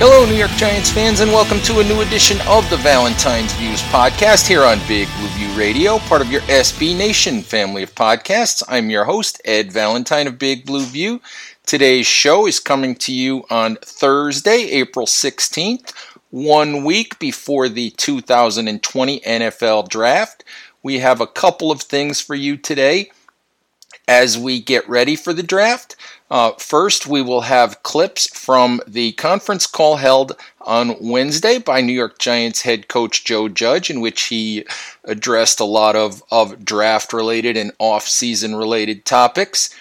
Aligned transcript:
Hello, 0.00 0.24
New 0.24 0.36
York 0.36 0.52
Giants 0.52 0.92
fans, 0.92 1.18
and 1.18 1.32
welcome 1.32 1.58
to 1.62 1.80
a 1.80 1.82
new 1.82 2.02
edition 2.02 2.38
of 2.46 2.70
the 2.70 2.76
Valentine's 2.76 3.52
Views 3.54 3.82
podcast 3.82 4.46
here 4.46 4.62
on 4.62 4.78
Big 4.86 5.08
Blue 5.18 5.26
View 5.30 5.48
Radio, 5.58 5.98
part 5.98 6.22
of 6.22 6.30
your 6.30 6.42
SB 6.42 6.96
Nation 6.96 7.42
family 7.42 7.82
of 7.82 7.92
podcasts. 7.96 8.62
I'm 8.68 8.90
your 8.90 9.06
host, 9.06 9.42
Ed 9.44 9.72
Valentine 9.72 10.28
of 10.28 10.38
Big 10.38 10.64
Blue 10.64 10.84
View. 10.84 11.20
Today's 11.66 12.06
show 12.06 12.46
is 12.46 12.60
coming 12.60 12.94
to 12.94 13.12
you 13.12 13.42
on 13.50 13.74
Thursday, 13.82 14.70
April 14.70 15.04
16th, 15.04 15.92
one 16.30 16.84
week 16.84 17.18
before 17.18 17.68
the 17.68 17.90
2020 17.90 19.18
NFL 19.18 19.88
Draft. 19.88 20.44
We 20.80 21.00
have 21.00 21.20
a 21.20 21.26
couple 21.26 21.72
of 21.72 21.82
things 21.82 22.20
for 22.20 22.36
you 22.36 22.56
today 22.56 23.10
as 24.06 24.38
we 24.38 24.60
get 24.60 24.88
ready 24.88 25.16
for 25.16 25.32
the 25.32 25.42
draft. 25.42 25.96
Uh, 26.30 26.52
first, 26.58 27.06
we 27.06 27.22
will 27.22 27.42
have 27.42 27.82
clips 27.82 28.28
from 28.38 28.80
the 28.86 29.12
conference 29.12 29.66
call 29.66 29.96
held 29.96 30.36
on 30.60 30.94
Wednesday 31.00 31.58
by 31.58 31.80
New 31.80 31.92
York 31.92 32.18
Giants 32.18 32.62
head 32.62 32.88
coach 32.88 33.24
Joe 33.24 33.48
Judge, 33.48 33.88
in 33.88 34.00
which 34.00 34.24
he 34.24 34.66
addressed 35.04 35.58
a 35.58 35.64
lot 35.64 35.96
of, 35.96 36.22
of 36.30 36.64
draft 36.64 37.12
related 37.12 37.56
and 37.56 37.72
off 37.78 38.06
season 38.06 38.54
related 38.54 39.06
topics. 39.06 39.74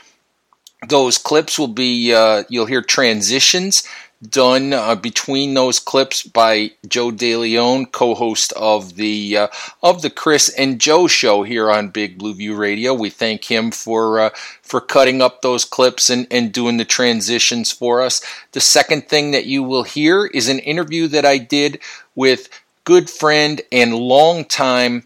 Those 0.88 1.18
clips 1.18 1.60
will 1.60 1.68
be, 1.68 2.14
uh, 2.14 2.44
you'll 2.50 2.68
hear 2.68 2.82
transitions 2.82 3.84
done 4.22 4.74
uh, 4.74 4.96
between 4.96 5.54
those 5.54 5.80
clips 5.80 6.24
by 6.24 6.72
Joe 6.88 7.12
DeLeon, 7.12 7.92
co-host 7.92 8.52
of 8.54 8.96
the 8.96 9.38
uh, 9.38 9.48
of 9.84 10.02
the 10.02 10.10
Chris 10.10 10.50
and 10.50 10.80
Joe 10.80 11.08
show 11.08 11.44
here 11.44 11.70
on 11.70 11.90
Big 11.90 12.18
Blue 12.18 12.34
View 12.34 12.56
Radio. 12.56 12.94
We 12.94 13.10
thank 13.10 13.46
him 13.46 13.72
for 13.72 14.20
uh, 14.20 14.30
for 14.62 14.82
cutting 14.82 15.22
up 15.22 15.42
those 15.42 15.66
clips 15.66 16.10
and, 16.10 16.28
and 16.32 16.52
doing 16.52 16.78
the 16.78 16.86
transitions 16.86 17.72
for 17.72 18.02
us. 18.02 18.22
The 18.54 18.62
second 18.62 19.08
thing 19.08 19.32
that 19.32 19.46
you 19.46 19.64
will 19.64 19.84
hear 19.84 20.26
is 20.26 20.50
an 20.50 20.60
interview 20.60 21.08
that 21.10 21.26
I 21.26 21.38
did 21.38 21.80
with 22.16 22.50
good 22.84 23.10
friend 23.10 23.62
and 23.72 23.94
longtime 23.94 25.06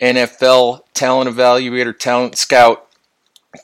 NFL 0.00 0.82
talent 0.92 1.30
evaluator, 1.30 1.96
talent 1.98 2.36
scout 2.36 2.88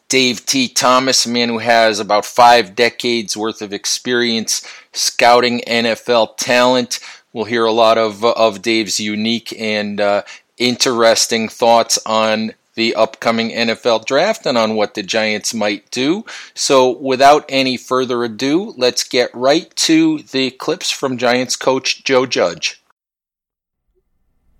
Dave 0.08 0.46
T. 0.46 0.68
Thomas, 0.68 1.26
a 1.26 1.28
man 1.28 1.48
who 1.48 1.58
has 1.58 2.00
about 2.00 2.24
five 2.24 2.74
decades 2.74 3.36
worth 3.36 3.62
of 3.62 3.72
experience 3.72 4.66
scouting 4.92 5.60
NFL 5.66 6.36
talent. 6.36 6.98
We'll 7.32 7.44
hear 7.44 7.64
a 7.64 7.72
lot 7.72 7.98
of, 7.98 8.24
of 8.24 8.62
Dave's 8.62 8.98
unique 8.98 9.54
and 9.58 10.00
uh, 10.00 10.22
interesting 10.58 11.48
thoughts 11.48 11.98
on 12.04 12.54
the 12.74 12.94
upcoming 12.94 13.50
NFL 13.50 14.06
draft 14.06 14.46
and 14.46 14.56
on 14.56 14.74
what 14.74 14.94
the 14.94 15.02
Giants 15.02 15.52
might 15.52 15.90
do. 15.90 16.24
So, 16.54 16.90
without 16.90 17.44
any 17.48 17.76
further 17.76 18.24
ado, 18.24 18.74
let's 18.76 19.04
get 19.04 19.34
right 19.34 19.74
to 19.76 20.18
the 20.18 20.50
clips 20.52 20.90
from 20.90 21.18
Giants 21.18 21.56
coach 21.56 22.04
Joe 22.04 22.26
Judge. 22.26 22.80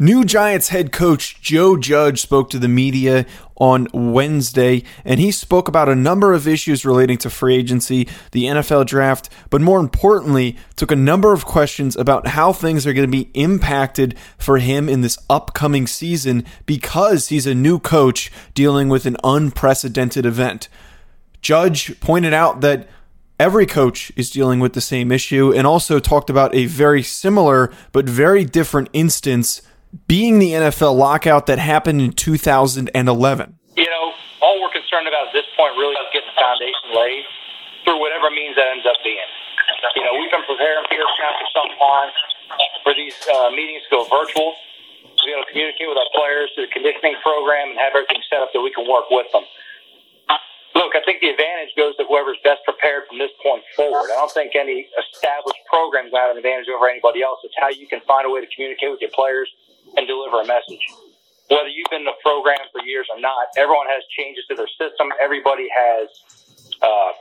New 0.02 0.24
Giants 0.24 0.70
head 0.70 0.92
coach 0.92 1.42
Joe 1.42 1.76
Judge 1.76 2.22
spoke 2.22 2.48
to 2.50 2.58
the 2.58 2.68
media 2.68 3.26
on 3.56 3.86
Wednesday, 3.92 4.82
and 5.04 5.20
he 5.20 5.30
spoke 5.30 5.68
about 5.68 5.90
a 5.90 5.94
number 5.94 6.32
of 6.32 6.48
issues 6.48 6.86
relating 6.86 7.18
to 7.18 7.28
free 7.28 7.54
agency, 7.54 8.08
the 8.32 8.44
NFL 8.44 8.86
draft, 8.86 9.28
but 9.50 9.60
more 9.60 9.78
importantly, 9.78 10.56
took 10.74 10.90
a 10.90 10.96
number 10.96 11.34
of 11.34 11.44
questions 11.44 11.96
about 11.96 12.28
how 12.28 12.50
things 12.50 12.86
are 12.86 12.94
going 12.94 13.06
to 13.06 13.12
be 13.12 13.30
impacted 13.34 14.18
for 14.38 14.56
him 14.56 14.88
in 14.88 15.02
this 15.02 15.18
upcoming 15.28 15.86
season 15.86 16.46
because 16.64 17.28
he's 17.28 17.46
a 17.46 17.54
new 17.54 17.78
coach 17.78 18.32
dealing 18.54 18.88
with 18.88 19.04
an 19.04 19.18
unprecedented 19.22 20.24
event. 20.24 20.70
Judge 21.42 22.00
pointed 22.00 22.32
out 22.32 22.62
that 22.62 22.88
every 23.38 23.66
coach 23.66 24.10
is 24.16 24.30
dealing 24.30 24.60
with 24.60 24.72
the 24.72 24.80
same 24.80 25.12
issue 25.12 25.52
and 25.52 25.66
also 25.66 25.98
talked 25.98 26.30
about 26.30 26.54
a 26.54 26.64
very 26.64 27.02
similar 27.02 27.70
but 27.92 28.08
very 28.08 28.46
different 28.46 28.88
instance 28.94 29.60
being 30.06 30.38
the 30.38 30.52
NFL 30.52 30.94
lockout 30.96 31.46
that 31.46 31.58
happened 31.58 32.00
in 32.00 32.12
2011? 32.12 32.94
You 33.76 33.84
know, 33.84 34.04
all 34.42 34.56
we're 34.62 34.74
concerned 34.74 35.08
about 35.08 35.28
at 35.28 35.34
this 35.34 35.46
point 35.56 35.74
really 35.74 35.94
is 35.98 36.10
getting 36.12 36.30
the 36.30 36.38
foundation 36.38 36.86
laid 36.94 37.24
through 37.84 37.98
whatever 37.98 38.30
means 38.30 38.54
that 38.54 38.70
ends 38.70 38.86
up 38.86 38.98
being. 39.02 39.30
You 39.96 40.04
know, 40.04 40.14
we've 40.14 40.30
been 40.30 40.46
preparing 40.46 40.84
for 40.86 40.96
this 40.96 41.14
now 41.18 41.32
for 41.40 41.48
some 41.54 41.70
time 41.78 42.10
for 42.84 42.92
these 42.94 43.16
uh, 43.28 43.50
meetings 43.50 43.82
to 43.88 43.90
go 43.90 44.00
virtual, 44.08 44.54
to 44.54 45.22
be 45.24 45.32
able 45.32 45.44
to 45.44 45.50
communicate 45.50 45.88
with 45.88 45.98
our 45.98 46.10
players 46.14 46.52
through 46.54 46.68
the 46.68 46.74
conditioning 46.74 47.16
program 47.22 47.74
and 47.74 47.78
have 47.78 47.96
everything 47.96 48.20
set 48.28 48.40
up 48.44 48.52
that 48.52 48.62
we 48.62 48.70
can 48.72 48.86
work 48.86 49.08
with 49.10 49.26
them. 49.32 49.44
Look, 50.78 50.94
I 50.94 51.02
think 51.02 51.20
the 51.20 51.34
advantage 51.34 51.74
goes 51.76 51.98
to 51.98 52.06
whoever's 52.06 52.38
best 52.46 52.62
prepared 52.62 53.04
from 53.10 53.18
this 53.18 53.34
point 53.42 53.66
forward. 53.74 54.08
I 54.14 54.16
don't 54.22 54.30
think 54.30 54.54
any 54.54 54.86
established 54.96 55.60
programs 55.66 56.14
have 56.14 56.30
an 56.30 56.38
advantage 56.38 56.70
over 56.70 56.86
anybody 56.88 57.26
else. 57.26 57.42
It's 57.42 57.58
how 57.58 57.68
you 57.68 57.90
can 57.90 58.00
find 58.06 58.24
a 58.24 58.30
way 58.30 58.40
to 58.40 58.48
communicate 58.54 58.94
with 58.94 59.02
your 59.02 59.10
players 59.10 59.50
and 59.96 60.06
deliver 60.06 60.42
a 60.42 60.46
message. 60.46 60.82
Whether 61.50 61.68
you've 61.70 61.90
been 61.90 62.06
in 62.06 62.10
the 62.10 62.20
program 62.22 62.62
for 62.70 62.82
years 62.86 63.06
or 63.10 63.18
not, 63.20 63.50
everyone 63.58 63.86
has 63.90 64.02
changes 64.14 64.46
to 64.50 64.54
their 64.54 64.70
system. 64.78 65.10
Everybody 65.18 65.66
has 65.70 66.06
uh, 66.82 67.12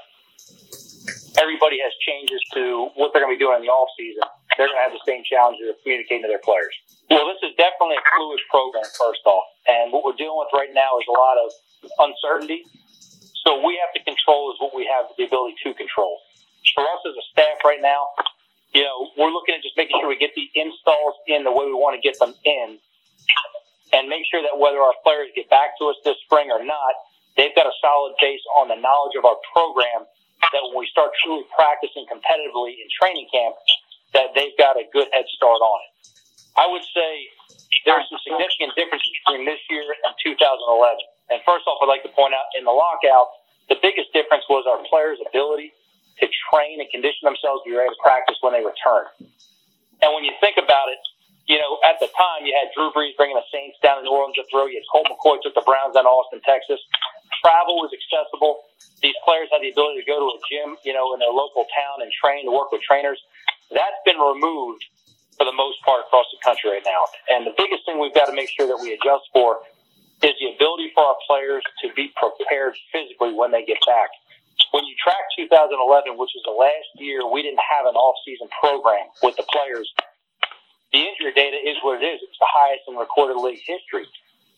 everybody 1.42 1.80
has 1.82 1.94
changes 2.06 2.42
to 2.54 2.94
what 2.96 3.12
they're 3.14 3.24
going 3.24 3.34
to 3.34 3.40
be 3.40 3.42
doing 3.42 3.62
in 3.62 3.66
the 3.66 3.74
off 3.74 3.90
season. 3.98 4.24
They're 4.58 4.68
going 4.68 4.78
to 4.78 4.86
have 4.86 4.94
the 4.94 5.04
same 5.08 5.24
challenges 5.26 5.70
of 5.72 5.82
communicating 5.82 6.28
to 6.28 6.32
their 6.32 6.44
players. 6.44 6.74
Well, 7.10 7.26
this 7.26 7.42
is 7.42 7.56
definitely 7.58 7.98
a 7.98 8.06
fluid 8.18 8.42
program, 8.52 8.86
first 8.98 9.24
off, 9.26 9.48
and 9.66 9.90
what 9.92 10.06
we're 10.06 10.18
dealing 10.20 10.38
with 10.38 10.54
right 10.54 10.70
now 10.76 11.00
is 11.02 11.08
a 11.10 11.16
lot 11.18 11.38
of 11.42 11.50
uncertainty. 12.12 12.66
So 13.46 13.66
we 13.66 13.80
have 13.82 13.90
to 13.98 14.02
control 14.04 14.52
is 14.54 14.60
what 14.62 14.76
we 14.76 14.86
have 14.86 15.10
the 15.18 15.26
ability 15.26 15.58
to 15.66 15.74
control. 15.74 16.20
For 16.76 16.84
us 16.86 17.02
as 17.08 17.16
a 17.18 17.26
staff 17.34 17.64
right 17.66 17.82
now, 17.82 18.14
you 18.74 18.84
know, 18.84 19.10
we're 19.18 19.34
looking 19.34 19.56
at 19.56 19.62
just 19.62 19.76
making 19.78 19.98
sure 20.00 20.10
we 20.10 20.18
get 20.18 20.36
the 20.38 20.50
installs 20.54 21.18
in 21.26 21.44
the 21.44 21.52
way 21.52 21.66
we 21.66 21.74
want 21.74 21.98
to 21.98 22.02
get 22.02 22.18
them 22.20 22.34
in 22.46 22.78
and 23.94 24.06
make 24.06 24.26
sure 24.30 24.42
that 24.46 24.54
whether 24.54 24.78
our 24.78 24.94
players 25.02 25.34
get 25.34 25.50
back 25.50 25.74
to 25.82 25.90
us 25.90 25.98
this 26.06 26.18
spring 26.26 26.54
or 26.54 26.62
not, 26.62 26.94
they've 27.34 27.54
got 27.58 27.66
a 27.66 27.74
solid 27.82 28.14
base 28.22 28.42
on 28.62 28.70
the 28.70 28.78
knowledge 28.78 29.18
of 29.18 29.26
our 29.26 29.38
program 29.50 30.06
that 30.54 30.62
when 30.70 30.78
we 30.78 30.88
start 30.94 31.10
truly 31.26 31.44
practicing 31.54 32.06
competitively 32.06 32.78
in 32.78 32.86
training 32.94 33.26
camp, 33.34 33.58
that 34.14 34.34
they've 34.38 34.56
got 34.58 34.78
a 34.78 34.86
good 34.94 35.10
head 35.14 35.26
start 35.34 35.58
on 35.62 35.80
it. 35.90 35.92
I 36.58 36.66
would 36.70 36.86
say 36.94 37.12
there's 37.86 38.06
some 38.10 38.22
significant 38.22 38.78
difference 38.78 39.06
between 39.22 39.46
this 39.46 39.62
year 39.70 39.86
and 40.06 40.14
2011. 40.22 40.38
And 41.34 41.42
first 41.46 41.66
off, 41.66 41.82
I'd 41.82 41.90
like 41.90 42.06
to 42.06 42.14
point 42.14 42.34
out 42.34 42.50
in 42.58 42.66
the 42.66 42.74
lockout, 42.74 43.34
the 43.70 43.78
biggest 43.82 44.14
difference 44.14 44.46
was 44.50 44.66
our 44.66 44.82
players' 44.90 45.22
ability 45.22 45.74
to 46.20 46.28
train 46.52 46.80
and 46.80 46.88
condition 46.92 47.24
themselves 47.24 47.64
to 47.64 47.72
be 47.72 47.76
ready 47.76 47.90
to 47.90 48.02
practice 48.04 48.38
when 48.44 48.54
they 48.54 48.64
return. 48.64 49.08
And 50.04 50.16
when 50.16 50.24
you 50.24 50.32
think 50.40 50.60
about 50.60 50.92
it, 50.92 51.00
you 51.50 51.58
know, 51.58 51.82
at 51.82 51.98
the 51.98 52.08
time 52.14 52.46
you 52.46 52.54
had 52.54 52.70
Drew 52.78 52.94
Brees 52.94 53.18
bringing 53.18 53.36
the 53.36 53.48
Saints 53.50 53.82
down 53.82 53.98
to 54.00 54.04
New 54.06 54.14
Orleans 54.14 54.38
to 54.38 54.46
throw. 54.54 54.70
You 54.70 54.78
had 54.78 54.88
Colt 54.94 55.10
McCoy 55.10 55.42
took 55.42 55.58
the 55.58 55.66
Browns 55.66 55.98
down 55.98 56.06
to 56.06 56.14
Austin, 56.14 56.40
Texas. 56.46 56.78
Travel 57.42 57.82
was 57.82 57.90
accessible. 57.90 58.70
These 59.02 59.18
players 59.26 59.50
had 59.50 59.66
the 59.66 59.74
ability 59.74 60.06
to 60.06 60.08
go 60.08 60.22
to 60.22 60.30
a 60.30 60.40
gym, 60.46 60.78
you 60.86 60.94
know, 60.94 61.18
in 61.18 61.20
their 61.20 61.34
local 61.34 61.66
town 61.74 62.06
and 62.06 62.12
train 62.14 62.46
to 62.46 62.54
work 62.54 62.70
with 62.70 62.86
trainers. 62.86 63.18
That's 63.74 63.98
been 64.06 64.22
removed 64.22 64.86
for 65.40 65.48
the 65.48 65.56
most 65.56 65.82
part 65.82 66.06
across 66.06 66.30
the 66.30 66.40
country 66.46 66.70
right 66.70 66.86
now. 66.86 67.02
And 67.34 67.48
the 67.48 67.56
biggest 67.58 67.82
thing 67.88 67.98
we've 67.98 68.14
got 68.14 68.30
to 68.30 68.36
make 68.36 68.54
sure 68.54 68.68
that 68.68 68.78
we 68.78 68.94
adjust 68.94 69.26
for 69.34 69.66
is 70.22 70.36
the 70.38 70.54
ability 70.54 70.92
for 70.94 71.02
our 71.02 71.18
players 71.26 71.64
to 71.82 71.90
be 71.96 72.12
prepared 72.14 72.76
physically 72.92 73.34
when 73.34 73.50
they 73.50 73.64
get 73.64 73.80
back 73.88 74.12
when 74.72 74.86
you 74.86 74.94
track 75.02 75.22
2011, 75.38 76.18
which 76.18 76.34
was 76.34 76.44
the 76.46 76.54
last 76.54 76.90
year 76.98 77.26
we 77.26 77.42
didn't 77.42 77.62
have 77.62 77.86
an 77.90 77.96
off-season 77.98 78.50
program 78.62 79.10
with 79.22 79.36
the 79.38 79.46
players, 79.50 79.90
the 80.94 81.06
injury 81.06 81.34
data 81.34 81.58
is 81.58 81.78
what 81.86 82.02
it 82.02 82.06
is. 82.06 82.22
It's 82.22 82.42
the 82.42 82.50
highest 82.50 82.86
in 82.90 82.98
recorded 82.98 83.38
league 83.38 83.62
history, 83.62 84.06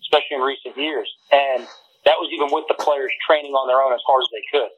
especially 0.08 0.40
in 0.40 0.44
recent 0.44 0.76
years. 0.80 1.08
And 1.32 1.68
that 2.08 2.18
was 2.18 2.32
even 2.32 2.50
with 2.52 2.66
the 2.72 2.80
players 2.80 3.12
training 3.28 3.52
on 3.54 3.68
their 3.68 3.84
own 3.84 3.92
as 3.92 4.04
hard 4.08 4.24
as 4.24 4.32
they 4.32 4.46
could. 4.52 4.72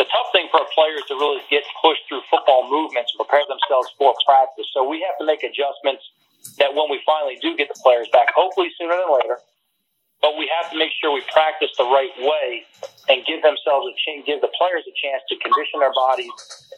The 0.00 0.08
tough 0.08 0.32
thing 0.32 0.48
for 0.48 0.64
a 0.64 0.68
player 0.72 0.96
is 0.96 1.04
to 1.12 1.16
really 1.20 1.44
get 1.52 1.68
pushed 1.84 2.08
through 2.08 2.24
football 2.32 2.64
movements 2.64 3.12
and 3.12 3.20
prepare 3.20 3.44
themselves 3.44 3.92
for 4.00 4.16
practice. 4.24 4.64
So 4.72 4.88
we 4.88 5.04
have 5.04 5.16
to 5.20 5.28
make 5.28 5.44
adjustments 5.44 6.00
that 6.56 6.72
when 6.72 6.88
we 6.88 7.04
finally 7.04 7.36
do 7.44 7.52
get 7.56 7.68
the 7.68 7.78
players 7.84 8.08
back, 8.08 8.32
hopefully 8.32 8.72
sooner 8.80 8.96
than 8.96 9.12
later, 9.12 9.36
but 10.22 10.38
we 10.38 10.48
have 10.48 10.70
to 10.70 10.78
make 10.78 10.90
sure 11.00 11.12
we 11.12 11.20
practice 11.32 11.70
the 11.76 11.84
right 11.84 12.14
way 12.18 12.64
and 13.08 13.26
give 13.26 13.42
themselves 13.42 13.90
a 13.90 13.94
chance, 13.98 14.24
give 14.24 14.40
the 14.40 14.50
players 14.56 14.84
a 14.86 14.94
chance 14.94 15.22
to 15.28 15.36
condition 15.36 15.80
their 15.80 15.92
bodies 15.92 16.30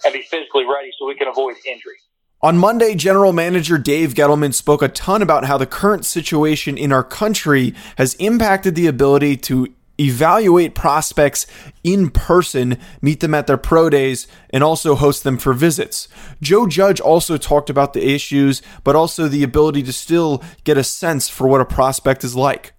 and 0.05 0.12
be 0.12 0.23
physically 0.23 0.64
ready 0.64 0.91
so 0.99 1.06
we 1.06 1.14
can 1.14 1.29
avoid 1.29 1.55
injury. 1.67 2.00
On 2.43 2.58
Monday, 2.58 2.94
General 2.94 3.32
Manager 3.32 3.79
Dave 3.79 4.12
Gettleman 4.12 4.52
spoke 4.52 4.82
a 4.82 4.88
ton 4.88 5.23
about 5.23 5.46
how 5.46 5.56
the 5.56 5.67
current 5.67 6.05
situation 6.05 6.76
in 6.76 6.93
our 6.93 7.02
country 7.02 7.75
has 7.96 8.14
impacted 8.14 8.75
the 8.75 8.87
ability 8.87 9.37
to 9.38 9.73
evaluate 9.99 10.75
prospects 10.75 11.46
in 11.82 12.11
person, 12.11 12.76
meet 13.00 13.20
them 13.20 13.35
at 13.35 13.46
their 13.46 13.56
pro 13.56 13.88
days, 13.88 14.26
and 14.50 14.62
also 14.62 14.94
host 14.94 15.25
them 15.25 15.38
for 15.38 15.55
visits. 15.55 16.06
Joe 16.43 16.67
Judge 16.67 17.00
also 17.00 17.38
talked 17.38 17.70
about 17.70 17.93
the 17.94 18.06
issues, 18.06 18.61
but 18.82 18.96
also 18.96 19.26
the 19.26 19.43
ability 19.43 19.82
to 19.85 19.93
still 19.93 20.43
get 20.64 20.76
a 20.76 20.85
sense 20.85 21.31
for 21.31 21.46
what 21.46 21.62
a 21.62 21.64
prospect 21.64 22.25
is 22.25 22.37
like. 22.37 22.74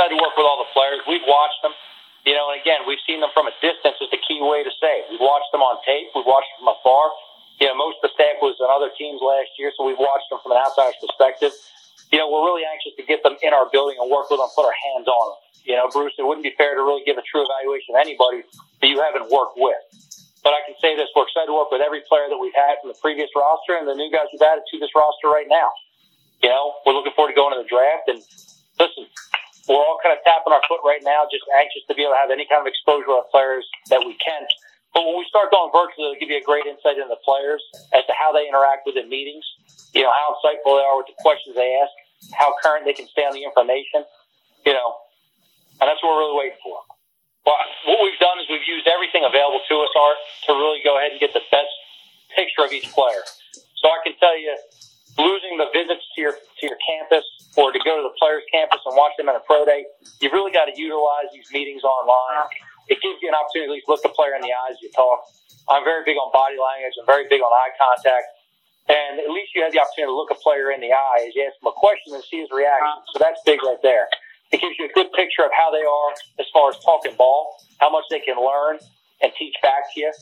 Excited 0.00 0.16
to 0.16 0.20
work 0.24 0.32
with 0.32 0.48
all 0.48 0.56
the 0.56 0.72
players. 0.72 1.04
We've 1.04 1.28
watched 1.28 1.60
them. 1.60 1.76
You 2.24 2.32
know, 2.32 2.48
and 2.48 2.56
again, 2.56 2.88
we've 2.88 3.00
seen 3.04 3.20
them 3.20 3.28
from 3.36 3.52
a 3.52 3.54
distance 3.60 4.00
is 4.00 4.08
the 4.08 4.20
key 4.24 4.40
way 4.40 4.64
to 4.64 4.72
say. 4.80 5.04
We've 5.12 5.20
watched 5.20 5.52
them 5.52 5.60
on 5.60 5.76
tape. 5.84 6.08
We've 6.16 6.24
watched 6.24 6.48
them 6.56 6.64
from 6.64 6.72
afar 6.80 7.12
you 7.60 7.68
know, 7.68 7.76
most 7.76 8.00
of 8.00 8.08
the 8.08 8.12
staff 8.16 8.40
was 8.40 8.56
on 8.64 8.72
other 8.72 8.88
teams 8.96 9.20
last 9.20 9.52
year, 9.60 9.68
so 9.76 9.84
we've 9.84 10.00
watched 10.00 10.32
them 10.32 10.40
from 10.40 10.56
an 10.56 10.60
outsider's 10.64 10.96
perspective. 10.96 11.52
You 12.08 12.16
know, 12.16 12.32
we're 12.32 12.48
really 12.48 12.64
anxious 12.64 12.96
to 12.96 13.04
get 13.04 13.20
them 13.20 13.36
in 13.44 13.52
our 13.52 13.68
building 13.68 14.00
and 14.00 14.08
work 14.08 14.32
with 14.32 14.40
them, 14.40 14.48
put 14.56 14.64
our 14.64 14.72
hands 14.72 15.04
on 15.04 15.24
them. 15.36 15.40
You 15.68 15.76
know, 15.76 15.92
Bruce, 15.92 16.16
it 16.16 16.24
wouldn't 16.24 16.42
be 16.42 16.56
fair 16.56 16.72
to 16.72 16.80
really 16.80 17.04
give 17.04 17.20
a 17.20 17.24
true 17.28 17.44
evaluation 17.44 17.92
of 17.92 18.00
anybody 18.00 18.48
that 18.80 18.88
you 18.88 18.96
haven't 19.04 19.28
worked 19.28 19.60
with. 19.60 19.76
But 20.40 20.56
I 20.56 20.64
can 20.64 20.72
say 20.80 20.96
this, 20.96 21.12
we're 21.12 21.28
excited 21.28 21.52
to 21.52 21.56
work 21.56 21.68
with 21.68 21.84
every 21.84 22.00
player 22.08 22.32
that 22.32 22.40
we've 22.40 22.56
had 22.56 22.80
from 22.80 22.88
the 22.88 22.96
previous 22.96 23.28
roster 23.36 23.76
and 23.76 23.84
the 23.84 23.92
new 23.92 24.08
guys 24.08 24.32
we've 24.32 24.40
added 24.40 24.64
to 24.64 24.80
this 24.80 24.96
roster 24.96 25.28
right 25.28 25.46
now. 25.52 25.68
You 26.40 26.48
know, 26.48 26.80
we're 26.88 26.96
looking 26.96 27.12
forward 27.12 27.36
to 27.36 27.36
going 27.36 27.52
to 27.52 27.60
the 27.60 27.68
draft. 27.68 28.08
And 28.08 28.24
listen, 28.80 29.04
we're 29.70 29.78
all 29.78 30.02
kind 30.02 30.12
of 30.12 30.20
tapping 30.26 30.50
our 30.50 30.62
foot 30.66 30.82
right 30.82 31.00
now, 31.06 31.30
just 31.30 31.46
anxious 31.54 31.86
to 31.86 31.94
be 31.94 32.02
able 32.02 32.18
to 32.18 32.20
have 32.20 32.34
any 32.34 32.44
kind 32.50 32.58
of 32.58 32.66
exposure 32.66 33.06
to 33.06 33.22
players 33.30 33.62
that 33.88 34.02
we 34.02 34.18
can 34.18 34.42
but 34.94 35.06
when 35.06 35.22
we 35.22 35.26
start 35.30 35.54
going 35.54 35.70
virtually, 35.70 36.10
it'll 36.10 36.18
give 36.18 36.30
you 36.30 36.42
a 36.42 36.46
great 36.46 36.66
insight 36.66 36.98
into 36.98 37.06
the 37.06 37.22
players 37.22 37.62
as 37.94 38.02
to 38.10 38.14
how 38.18 38.34
they 38.34 38.50
interact 38.50 38.86
with 38.86 38.98
the 38.98 39.06
meetings, 39.06 39.46
you 39.94 40.02
know, 40.02 40.10
how 40.10 40.34
insightful 40.34 40.74
they 40.78 40.86
are 40.86 40.98
with 40.98 41.06
the 41.06 41.18
questions 41.22 41.54
they 41.54 41.78
ask, 41.78 41.94
how 42.34 42.54
current 42.58 42.82
they 42.82 42.94
can 42.94 43.06
stay 43.06 43.22
on 43.22 43.30
the 43.30 43.46
information, 43.46 44.02
you 44.66 44.74
know, 44.74 44.98
and 45.78 45.86
that's 45.86 46.02
what 46.02 46.10
we're 46.10 46.26
really 46.26 46.38
waiting 46.50 46.60
for. 46.62 46.82
Well, 47.46 47.56
what 47.86 48.02
we've 48.02 48.18
done 48.18 48.36
is 48.42 48.50
we've 48.50 48.66
used 48.66 48.90
everything 48.90 49.22
available 49.22 49.62
to 49.62 49.74
us, 49.80 49.92
Art, 49.94 50.18
to 50.50 50.58
really 50.58 50.82
go 50.82 50.98
ahead 50.98 51.14
and 51.14 51.20
get 51.22 51.32
the 51.32 51.46
best 51.54 51.72
picture 52.34 52.66
of 52.66 52.74
each 52.74 52.90
player. 52.90 53.22
So 53.78 53.88
I 53.88 53.98
can 54.04 54.18
tell 54.18 54.36
you, 54.36 54.52
losing 55.18 55.58
the 55.58 55.66
visits 55.72 56.04
to 56.14 56.20
your 56.20 56.34
to 56.34 56.62
your 56.62 56.78
campus 56.86 57.24
or 57.56 57.72
to 57.72 57.80
go 57.82 57.96
to 57.98 58.04
the 58.06 58.14
players' 58.18 58.44
campus 58.52 58.80
and 58.86 58.94
watch 58.96 59.12
them 59.18 59.28
at 59.28 59.36
a 59.36 59.42
pro 59.46 59.64
day, 59.64 59.84
you've 60.20 60.32
really 60.32 60.52
got 60.52 60.66
to 60.66 60.74
utilize 60.76 61.30
these 61.32 61.50
meetings 61.52 61.82
online 61.82 62.50
it 62.90 62.98
gives 62.98 63.22
you 63.22 63.30
an 63.30 63.38
opportunity 63.38 63.70
to 63.70 63.70
at 63.70 63.74
least 63.78 63.88
look 63.88 64.02
the 64.02 64.10
player 64.10 64.34
in 64.34 64.42
the 64.42 64.50
eyes 64.50 64.74
as 64.74 64.82
you 64.82 64.90
talk. 64.90 65.22
I'm 65.70 65.86
very 65.86 66.02
big 66.02 66.18
on 66.18 66.34
body 66.34 66.58
language. 66.58 66.98
I'm 66.98 67.06
very 67.06 67.30
big 67.30 67.38
on 67.38 67.46
eye 67.46 67.72
contact. 67.78 68.26
And 68.90 69.22
at 69.22 69.30
least 69.30 69.54
you 69.54 69.62
have 69.62 69.70
the 69.70 69.78
opportunity 69.78 70.10
to 70.10 70.18
look 70.18 70.34
a 70.34 70.40
player 70.42 70.74
in 70.74 70.82
the 70.82 70.90
eye 70.90 71.22
as 71.22 71.30
you 71.38 71.46
ask 71.46 71.54
him 71.62 71.70
a 71.70 71.76
question 71.78 72.18
and 72.18 72.24
see 72.26 72.42
his 72.42 72.50
reaction. 72.50 72.90
So 73.14 73.22
that's 73.22 73.38
big 73.46 73.62
right 73.62 73.78
there. 73.86 74.10
It 74.50 74.58
gives 74.58 74.74
you 74.82 74.90
a 74.90 74.94
good 74.98 75.14
picture 75.14 75.46
of 75.46 75.54
how 75.54 75.70
they 75.70 75.86
are 75.86 76.10
as 76.42 76.50
far 76.50 76.74
as 76.74 76.82
talking 76.82 77.14
ball, 77.14 77.54
how 77.78 77.86
much 77.86 78.02
they 78.10 78.18
can 78.18 78.34
learn 78.34 78.82
and 79.22 79.30
teach 79.38 79.54
back 79.62 79.86
to 79.94 79.96
you. 80.02 80.12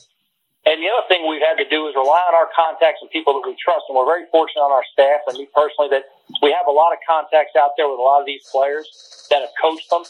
And 0.68 0.84
the 0.84 0.92
other 0.92 1.08
thing 1.08 1.24
we've 1.24 1.40
had 1.40 1.56
to 1.56 1.64
do 1.64 1.88
is 1.88 1.96
rely 1.96 2.20
on 2.28 2.36
our 2.36 2.52
contacts 2.52 3.00
and 3.00 3.08
people 3.08 3.32
that 3.40 3.44
we 3.48 3.56
trust. 3.56 3.88
And 3.88 3.96
we're 3.96 4.04
very 4.04 4.28
fortunate 4.28 4.60
on 4.60 4.68
our 4.68 4.84
staff 4.92 5.24
and 5.24 5.40
me 5.40 5.48
personally 5.56 5.88
that 5.96 6.04
we 6.44 6.52
have 6.52 6.68
a 6.68 6.74
lot 6.74 6.92
of 6.92 7.00
contacts 7.08 7.56
out 7.56 7.72
there 7.80 7.88
with 7.88 7.96
a 7.96 8.04
lot 8.04 8.20
of 8.20 8.28
these 8.28 8.44
players 8.52 8.84
that 9.32 9.40
have 9.40 9.54
coached 9.56 9.88
them 9.88 10.04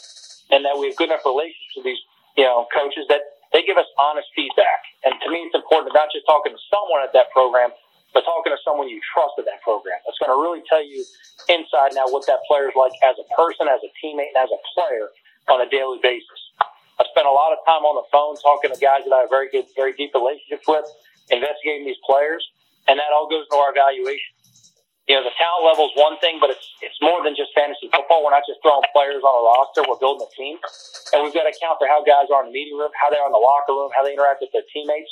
and 0.51 0.67
that 0.67 0.75
we 0.75 0.91
have 0.91 0.99
good 0.99 1.15
enough 1.15 1.23
relationships 1.23 1.79
with 1.79 1.87
these 1.87 2.03
you 2.35 2.43
know, 2.43 2.67
coaches 2.75 3.07
that 3.07 3.39
they 3.55 3.63
give 3.63 3.79
us 3.79 3.87
honest 3.95 4.27
feedback. 4.35 4.83
And 5.07 5.15
to 5.23 5.27
me, 5.31 5.47
it's 5.47 5.55
important 5.55 5.91
to 5.91 5.95
not 5.95 6.11
just 6.11 6.27
talking 6.27 6.51
to 6.51 6.61
someone 6.67 7.07
at 7.07 7.15
that 7.15 7.31
program, 7.31 7.71
but 8.11 8.27
talking 8.27 8.51
to 8.51 8.59
someone 8.67 8.91
you 8.91 8.99
trust 9.15 9.39
at 9.39 9.47
that 9.47 9.63
program. 9.63 9.95
That's 10.03 10.19
going 10.19 10.31
to 10.31 10.39
really 10.39 10.63
tell 10.67 10.83
you 10.83 11.07
inside 11.47 11.95
now 11.95 12.11
what 12.11 12.27
that 12.27 12.43
player 12.51 12.67
is 12.67 12.75
like 12.75 12.95
as 13.07 13.15
a 13.15 13.27
person, 13.31 13.71
as 13.71 13.79
a 13.79 13.91
teammate, 13.99 14.35
and 14.35 14.43
as 14.43 14.51
a 14.51 14.59
player 14.75 15.07
on 15.47 15.63
a 15.63 15.67
daily 15.71 15.99
basis. 16.03 16.38
I 16.99 17.07
spent 17.09 17.25
a 17.25 17.31
lot 17.31 17.55
of 17.55 17.63
time 17.63 17.87
on 17.87 17.95
the 17.95 18.07
phone 18.11 18.35
talking 18.43 18.69
to 18.69 18.79
guys 18.79 19.07
that 19.07 19.15
I 19.15 19.23
have 19.25 19.31
very 19.31 19.47
good, 19.49 19.65
very 19.75 19.95
deep 19.95 20.11
relationships 20.13 20.67
with, 20.67 20.85
investigating 21.31 21.87
these 21.87 21.99
players, 22.03 22.43
and 22.91 22.99
that 22.99 23.15
all 23.15 23.31
goes 23.31 23.47
into 23.47 23.57
our 23.57 23.71
evaluation 23.71 24.35
you 25.09 25.17
know, 25.17 25.25
the 25.25 25.33
talent 25.41 25.65
level 25.65 25.89
is 25.89 25.95
one 25.97 26.21
thing, 26.21 26.37
but 26.37 26.53
it's 26.53 26.69
it's 26.85 27.01
more 27.01 27.17
than 27.25 27.33
just 27.33 27.49
fantasy 27.57 27.89
football. 27.89 28.21
We're 28.21 28.29
not 28.29 28.45
just 28.45 28.61
throwing 28.61 28.85
players 28.93 29.25
on 29.25 29.33
a 29.33 29.41
roster. 29.41 29.81
We're 29.89 29.97
building 29.97 30.21
a 30.21 30.31
team, 30.37 30.61
and 31.11 31.25
we've 31.25 31.33
got 31.33 31.49
to 31.49 31.51
account 31.51 31.81
for 31.81 31.89
how 31.89 32.05
guys 32.05 32.29
are 32.29 32.45
in 32.45 32.53
the 32.53 32.55
meeting 32.55 32.77
room, 32.77 32.93
how 32.93 33.09
they 33.09 33.17
are 33.17 33.25
in 33.25 33.33
the 33.33 33.41
locker 33.41 33.73
room, 33.73 33.89
how 33.97 34.05
they 34.05 34.13
interact 34.13 34.45
with 34.45 34.53
their 34.53 34.61
teammates, 34.69 35.09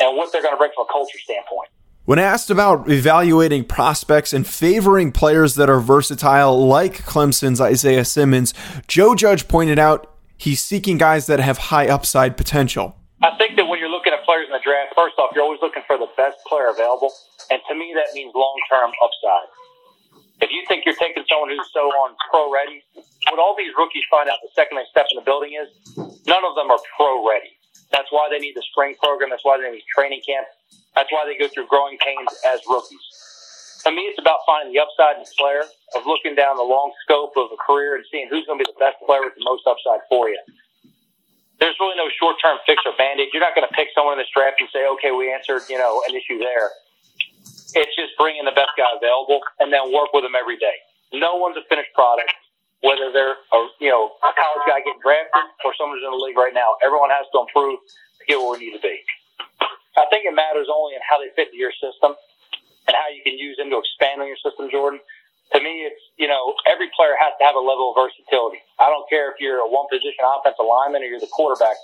and 0.00 0.16
what 0.16 0.32
they're 0.32 0.40
going 0.40 0.56
to 0.56 0.58
bring 0.58 0.72
from 0.72 0.88
a 0.88 0.90
culture 0.90 1.20
standpoint. 1.20 1.68
When 2.08 2.18
asked 2.18 2.48
about 2.48 2.88
evaluating 2.88 3.64
prospects 3.64 4.32
and 4.32 4.46
favoring 4.46 5.12
players 5.12 5.54
that 5.56 5.68
are 5.68 5.80
versatile, 5.80 6.56
like 6.56 7.04
Clemson's 7.04 7.60
Isaiah 7.60 8.06
Simmons, 8.06 8.54
Joe 8.88 9.14
Judge 9.14 9.48
pointed 9.48 9.78
out 9.78 10.15
he's 10.36 10.60
seeking 10.62 10.98
guys 10.98 11.26
that 11.26 11.40
have 11.40 11.58
high 11.58 11.88
upside 11.88 12.36
potential. 12.36 12.96
I 13.22 13.32
think 13.38 13.56
that 13.56 13.64
when 13.64 13.80
you're 13.80 13.90
looking 13.90 14.12
at 14.12 14.24
players 14.24 14.46
in 14.46 14.52
the 14.52 14.60
draft, 14.60 14.92
first 14.94 15.16
off, 15.18 15.32
you're 15.34 15.44
always 15.44 15.60
looking 15.64 15.82
for 15.86 15.96
the 15.96 16.08
best 16.16 16.36
player 16.46 16.68
available. 16.68 17.12
And 17.50 17.60
to 17.68 17.74
me, 17.74 17.96
that 17.96 18.12
means 18.12 18.32
long 18.34 18.56
term 18.68 18.92
upside. 19.00 19.48
If 20.44 20.52
you 20.52 20.60
think 20.68 20.84
you're 20.84 21.00
taking 21.00 21.24
someone 21.24 21.48
who's 21.48 21.64
so 21.72 21.88
on 22.04 22.12
pro 22.28 22.52
ready, 22.52 22.84
what 23.32 23.40
all 23.40 23.56
these 23.56 23.72
rookies 23.72 24.04
find 24.12 24.28
out 24.28 24.36
the 24.44 24.52
second 24.52 24.76
they 24.76 24.84
step 24.92 25.08
in 25.08 25.16
the 25.16 25.24
building 25.24 25.56
is 25.56 25.72
none 26.28 26.44
of 26.44 26.52
them 26.60 26.68
are 26.68 26.80
pro 26.96 27.24
ready. 27.24 27.56
That's 27.88 28.12
why 28.12 28.28
they 28.28 28.36
need 28.36 28.52
the 28.52 28.64
spring 28.68 28.94
program. 29.00 29.32
That's 29.32 29.44
why 29.48 29.56
they 29.56 29.72
need 29.72 29.84
training 29.88 30.20
camp. 30.28 30.44
That's 30.92 31.08
why 31.08 31.24
they 31.24 31.40
go 31.40 31.48
through 31.48 31.72
growing 31.72 31.96
pains 32.04 32.28
as 32.44 32.60
rookies. 32.68 33.00
To 33.86 33.94
me, 33.94 34.02
it's 34.10 34.18
about 34.18 34.42
finding 34.44 34.74
the 34.74 34.82
upside 34.82 35.16
in 35.16 35.22
the 35.22 35.30
player, 35.38 35.62
of 35.94 36.02
looking 36.10 36.34
down 36.34 36.58
the 36.58 36.66
long 36.66 36.90
scope 37.06 37.38
of 37.38 37.54
a 37.54 37.58
career 37.62 37.94
and 37.94 38.04
seeing 38.10 38.26
who's 38.26 38.42
going 38.44 38.58
to 38.58 38.66
be 38.66 38.70
the 38.70 38.80
best 38.82 38.98
player 39.06 39.22
with 39.22 39.38
the 39.38 39.46
most 39.46 39.62
upside 39.62 40.02
for 40.10 40.28
you 40.28 40.38
there's 41.60 41.76
really 41.80 41.96
no 41.96 42.08
short 42.20 42.36
term 42.40 42.58
fix 42.68 42.82
or 42.84 42.92
band 43.00 43.20
aid. 43.20 43.32
You're 43.32 43.44
not 43.44 43.56
going 43.56 43.66
to 43.66 43.72
pick 43.72 43.88
someone 43.96 44.16
in 44.16 44.20
this 44.20 44.32
draft 44.32 44.60
and 44.60 44.68
say, 44.72 44.84
okay, 44.98 45.12
we 45.12 45.32
answered, 45.32 45.64
you 45.72 45.78
know, 45.80 46.02
an 46.08 46.12
issue 46.14 46.38
there. 46.38 46.72
It's 47.76 47.92
just 47.96 48.16
bringing 48.20 48.44
the 48.44 48.56
best 48.56 48.76
guy 48.76 48.88
available 48.96 49.40
and 49.60 49.72
then 49.72 49.92
work 49.92 50.12
with 50.12 50.24
them 50.24 50.36
every 50.36 50.56
day. 50.60 50.76
No 51.12 51.36
one's 51.36 51.56
a 51.56 51.64
finished 51.68 51.92
product, 51.96 52.32
whether 52.84 53.12
they're 53.12 53.40
a, 53.52 53.60
you 53.80 53.88
know, 53.88 54.16
a 54.20 54.32
college 54.36 54.64
guy 54.68 54.80
getting 54.84 55.00
drafted 55.00 55.44
or 55.64 55.72
someone 55.76 55.96
who's 55.96 56.04
in 56.04 56.12
the 56.12 56.20
league 56.20 56.36
right 56.36 56.52
now. 56.52 56.76
Everyone 56.84 57.08
has 57.12 57.24
to 57.32 57.40
improve 57.44 57.80
to 58.20 58.22
get 58.28 58.36
where 58.36 58.56
we 58.56 58.68
need 58.68 58.76
to 58.76 58.84
be. 58.84 59.00
I 59.96 60.04
think 60.12 60.28
it 60.28 60.36
matters 60.36 60.68
only 60.68 60.92
in 60.92 61.00
how 61.08 61.16
they 61.16 61.32
fit 61.32 61.48
into 61.52 61.60
your 61.60 61.72
system 61.80 62.12
and 62.86 62.94
how 62.94 63.08
you 63.10 63.22
can 63.22 63.38
use 63.38 63.56
them 63.58 63.70
to 63.70 63.78
expand 63.78 64.22
on 64.22 64.26
your 64.26 64.38
system, 64.40 64.70
Jordan 64.70 65.00
to 65.54 65.62
me, 65.62 65.86
it's, 65.86 66.02
you 66.18 66.26
know, 66.26 66.54
every 66.66 66.90
player 66.96 67.14
has 67.22 67.30
to 67.38 67.44
have 67.46 67.54
a 67.54 67.62
level 67.62 67.94
of 67.94 67.94
versatility. 67.94 68.58
I 68.82 68.90
don't 68.90 69.06
care 69.06 69.30
if 69.30 69.38
you're 69.38 69.62
a 69.62 69.68
one 69.68 69.86
position 69.86 70.26
offensive 70.26 70.66
lineman 70.66 71.06
or 71.06 71.08
you're 71.08 71.22
the 71.22 71.30
quarterback. 71.30 71.78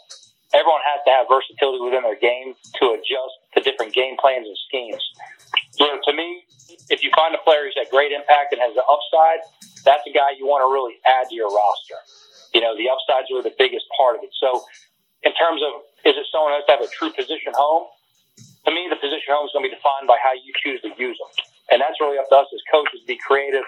Everyone 0.51 0.83
has 0.85 1.01
to 1.07 1.11
have 1.15 1.31
versatility 1.31 1.81
within 1.81 2.03
their 2.03 2.19
game 2.19 2.59
to 2.83 2.99
adjust 2.99 3.35
to 3.55 3.63
different 3.63 3.95
game 3.95 4.19
plans 4.19 4.45
and 4.45 4.59
schemes. 4.67 5.01
So 5.79 5.87
to 5.87 6.13
me, 6.13 6.45
if 6.91 7.07
you 7.07 7.11
find 7.15 7.33
a 7.33 7.41
player 7.47 7.65
who's 7.65 7.79
had 7.79 7.89
great 7.89 8.11
impact 8.11 8.53
and 8.53 8.61
has 8.61 8.75
an 8.75 8.85
upside, 8.85 9.47
that's 9.87 10.05
a 10.05 10.13
guy 10.13 10.35
you 10.37 10.45
want 10.45 10.67
to 10.67 10.69
really 10.69 10.99
add 11.07 11.31
to 11.31 11.35
your 11.35 11.49
roster. 11.49 12.01
You 12.53 12.61
know, 12.61 12.77
the 12.77 12.91
upsides 12.91 13.31
are 13.33 13.41
the 13.41 13.55
biggest 13.57 13.87
part 13.97 14.19
of 14.19 14.27
it. 14.27 14.35
So 14.37 14.61
in 15.23 15.33
terms 15.39 15.63
of, 15.65 15.87
is 16.05 16.19
it 16.19 16.27
someone 16.29 16.53
who 16.53 16.61
has 16.61 16.67
to 16.69 16.73
have 16.77 16.85
a 16.85 16.91
true 16.91 17.15
position 17.15 17.55
home? 17.57 17.89
To 18.67 18.71
me, 18.71 18.87
the 18.89 18.97
position 18.97 19.35
home 19.35 19.47
is 19.47 19.53
going 19.53 19.67
to 19.67 19.71
be 19.71 19.75
defined 19.75 20.07
by 20.07 20.19
how 20.23 20.33
you 20.33 20.55
choose 20.63 20.81
to 20.83 20.91
use 20.95 21.19
them. 21.19 21.31
And 21.71 21.81
that's 21.83 21.99
really 22.01 22.19
up 22.19 22.29
to 22.31 22.37
us 22.37 22.47
as 22.55 22.63
coaches 22.71 23.01
to 23.01 23.07
be 23.07 23.19
creative 23.19 23.65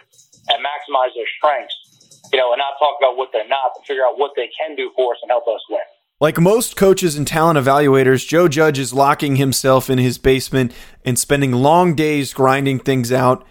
and 0.48 0.62
maximize 0.62 1.10
their 1.18 1.26
strengths, 1.38 2.22
you 2.32 2.38
know, 2.38 2.52
and 2.52 2.58
not 2.58 2.78
talk 2.78 2.96
about 3.00 3.16
what 3.16 3.30
they're 3.32 3.48
not, 3.48 3.74
but 3.74 3.86
figure 3.86 4.04
out 4.04 4.18
what 4.18 4.32
they 4.36 4.50
can 4.54 4.76
do 4.76 4.92
for 4.94 5.14
us 5.14 5.18
and 5.22 5.30
help 5.30 5.48
us 5.48 5.60
win. 5.68 5.82
Like 6.20 6.38
most 6.38 6.76
coaches 6.76 7.16
and 7.16 7.26
talent 7.26 7.58
evaluators, 7.58 8.26
Joe 8.26 8.46
Judge 8.46 8.78
is 8.78 8.94
locking 8.94 9.36
himself 9.36 9.90
in 9.90 9.98
his 9.98 10.16
basement 10.16 10.72
and 11.04 11.18
spending 11.18 11.52
long 11.52 11.94
days 11.94 12.32
grinding 12.32 12.78
things 12.78 13.10
out 13.10 13.44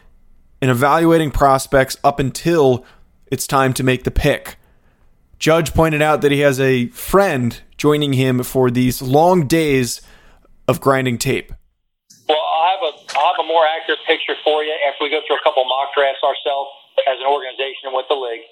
and 0.61 0.71
evaluating 0.71 1.31
prospects 1.31 1.97
up 2.05 2.19
until 2.19 2.85
it's 3.27 3.47
time 3.47 3.73
to 3.73 3.83
make 3.83 4.05
the 4.05 4.11
pick. 4.11 4.57
Judge 5.39 5.73
pointed 5.73 6.01
out 6.01 6.21
that 6.21 6.31
he 6.31 6.39
has 6.39 6.57
a 6.59 6.87
friend 6.87 7.59
joining 7.75 8.13
him 8.13 8.43
for 8.43 8.71
these 8.71 9.01
long 9.01 9.45
days 9.45 10.01
of 10.67 10.79
grinding 10.79 11.17
tape. 11.17 11.51
Well, 12.27 12.39
I 12.39 12.77
have 12.77 12.83
a 12.83 12.91
I 13.13 13.19
I'll 13.19 13.31
have 13.35 13.43
a 13.43 13.47
more 13.47 13.63
accurate 13.67 13.99
picture 14.07 14.35
for 14.43 14.63
you 14.63 14.73
after 14.87 15.03
we 15.03 15.09
go 15.11 15.21
through 15.27 15.37
a 15.37 15.43
couple 15.43 15.63
mock 15.65 15.91
drafts 15.95 16.23
ourselves 16.23 16.71
as 17.07 17.19
an 17.19 17.27
organization 17.27 17.91
and 17.91 17.95
with 17.95 18.07
the 18.07 18.17
league. 18.17 18.45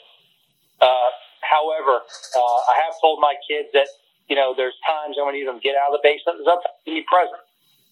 Uh, 0.81 1.09
however, 1.45 2.01
uh, 2.03 2.59
I 2.71 2.75
have 2.83 2.97
told 2.99 3.21
my 3.21 3.35
kids 3.47 3.69
that 3.73 3.87
you 4.27 4.35
know 4.35 4.53
there's 4.55 4.75
times 4.83 5.15
when 5.15 5.31
we 5.31 5.39
need 5.39 5.47
them 5.47 5.61
to 5.61 5.65
get 5.65 5.75
out 5.79 5.93
of 5.93 5.99
the 5.99 6.03
basement. 6.03 6.43
Times 6.43 6.63
to 6.65 6.91
be 6.91 7.05
present. 7.07 7.41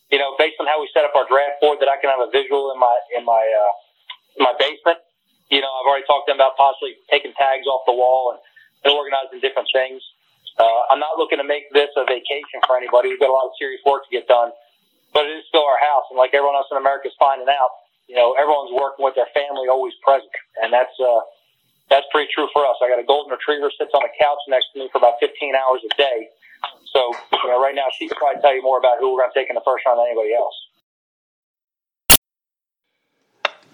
You 0.10 0.18
know, 0.18 0.34
based 0.42 0.58
on 0.58 0.66
how 0.66 0.82
we 0.82 0.90
set 0.90 1.06
up 1.06 1.14
our 1.14 1.30
draft 1.30 1.62
board, 1.62 1.78
that 1.86 1.90
I 1.90 2.02
can 2.02 2.10
have 2.10 2.22
a 2.22 2.30
visual 2.34 2.74
in 2.74 2.80
my 2.82 2.96
in 3.16 3.24
my 3.24 3.44
uh, 3.46 3.74
my 4.44 4.54
basement. 4.58 5.00
You 5.54 5.62
know, 5.62 5.70
I've 5.70 5.88
already 5.90 6.06
talked 6.06 6.30
to 6.30 6.34
them 6.34 6.42
about 6.42 6.58
possibly 6.58 6.98
taking 7.10 7.34
tags 7.34 7.66
off 7.66 7.86
the 7.90 7.94
wall 7.94 8.38
and, 8.38 8.40
and 8.86 8.94
organizing 8.94 9.42
different 9.42 9.70
things. 9.74 10.02
Uh, 10.60 10.82
I'm 10.92 11.00
not 11.00 11.18
looking 11.18 11.40
to 11.40 11.48
make 11.48 11.72
this 11.74 11.90
a 11.98 12.04
vacation 12.04 12.60
for 12.68 12.78
anybody. 12.78 13.10
We've 13.10 13.20
got 13.20 13.32
a 13.32 13.38
lot 13.38 13.48
of 13.48 13.56
serious 13.58 13.82
work 13.88 14.04
to 14.06 14.12
get 14.12 14.28
done 14.28 14.52
but 15.14 15.26
it 15.26 15.34
is 15.42 15.46
still 15.50 15.66
our 15.66 15.80
house. 15.82 16.06
And 16.10 16.18
like 16.18 16.34
everyone 16.34 16.56
else 16.56 16.70
in 16.72 16.78
America 16.78 17.10
is 17.10 17.18
finding 17.18 17.50
out, 17.50 17.72
you 18.08 18.16
know, 18.16 18.34
everyone's 18.38 18.74
working 18.74 19.06
with 19.06 19.16
their 19.16 19.30
family 19.34 19.70
always 19.70 19.94
present. 20.06 20.32
And 20.62 20.74
that's, 20.74 20.94
uh, 21.02 21.22
that's 21.90 22.06
pretty 22.14 22.30
true 22.34 22.48
for 22.54 22.66
us. 22.66 22.78
I 22.82 22.90
got 22.90 23.02
a 23.02 23.08
golden 23.08 23.34
retriever 23.34 23.72
sits 23.74 23.94
on 23.94 24.06
the 24.06 24.14
couch 24.22 24.42
next 24.48 24.70
to 24.74 24.80
me 24.80 24.90
for 24.94 25.00
about 25.02 25.18
15 25.22 25.34
hours 25.58 25.82
a 25.86 25.92
day. 25.98 26.30
So, 26.94 27.14
you 27.34 27.50
know, 27.50 27.62
right 27.62 27.74
now 27.74 27.90
she 27.98 28.08
could 28.08 28.18
probably 28.18 28.42
tell 28.42 28.54
you 28.54 28.62
more 28.62 28.78
about 28.78 29.00
who 29.00 29.14
we're 29.14 29.22
going 29.26 29.34
to 29.34 29.38
take 29.38 29.50
in 29.50 29.58
the 29.58 29.66
first 29.66 29.86
round 29.86 29.98
than 29.98 30.08
anybody 30.10 30.34
else. 30.34 30.54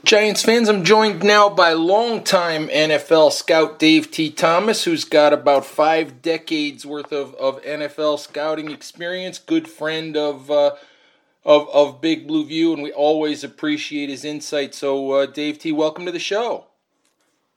Giants 0.05 0.43
fans, 0.43 0.69
I'm 0.69 0.83
joined 0.83 1.23
now 1.23 1.49
by 1.49 1.73
longtime 1.73 2.67
NFL 2.67 3.31
scout 3.31 3.79
Dave 3.79 4.11
T. 4.11 4.29
Thomas, 4.29 4.83
who's 4.83 5.03
got 5.03 5.33
about 5.33 5.65
five 5.65 6.21
decades 6.21 6.85
worth 6.85 7.11
of, 7.11 7.33
of 7.35 7.59
NFL 7.63 8.19
scouting 8.19 8.69
experience, 8.69 9.39
good 9.39 9.67
friend 9.67 10.15
of 10.15 10.51
uh, 10.51 10.75
of, 11.43 11.67
of 11.69 12.01
Big 12.01 12.27
Blue 12.27 12.45
View, 12.45 12.71
and 12.71 12.83
we 12.83 12.91
always 12.91 13.43
appreciate 13.43 14.09
his 14.09 14.23
insight. 14.23 14.75
So, 14.75 15.11
uh, 15.11 15.25
Dave 15.25 15.57
T., 15.57 15.71
welcome 15.71 16.05
to 16.05 16.11
the 16.11 16.19
show. 16.19 16.65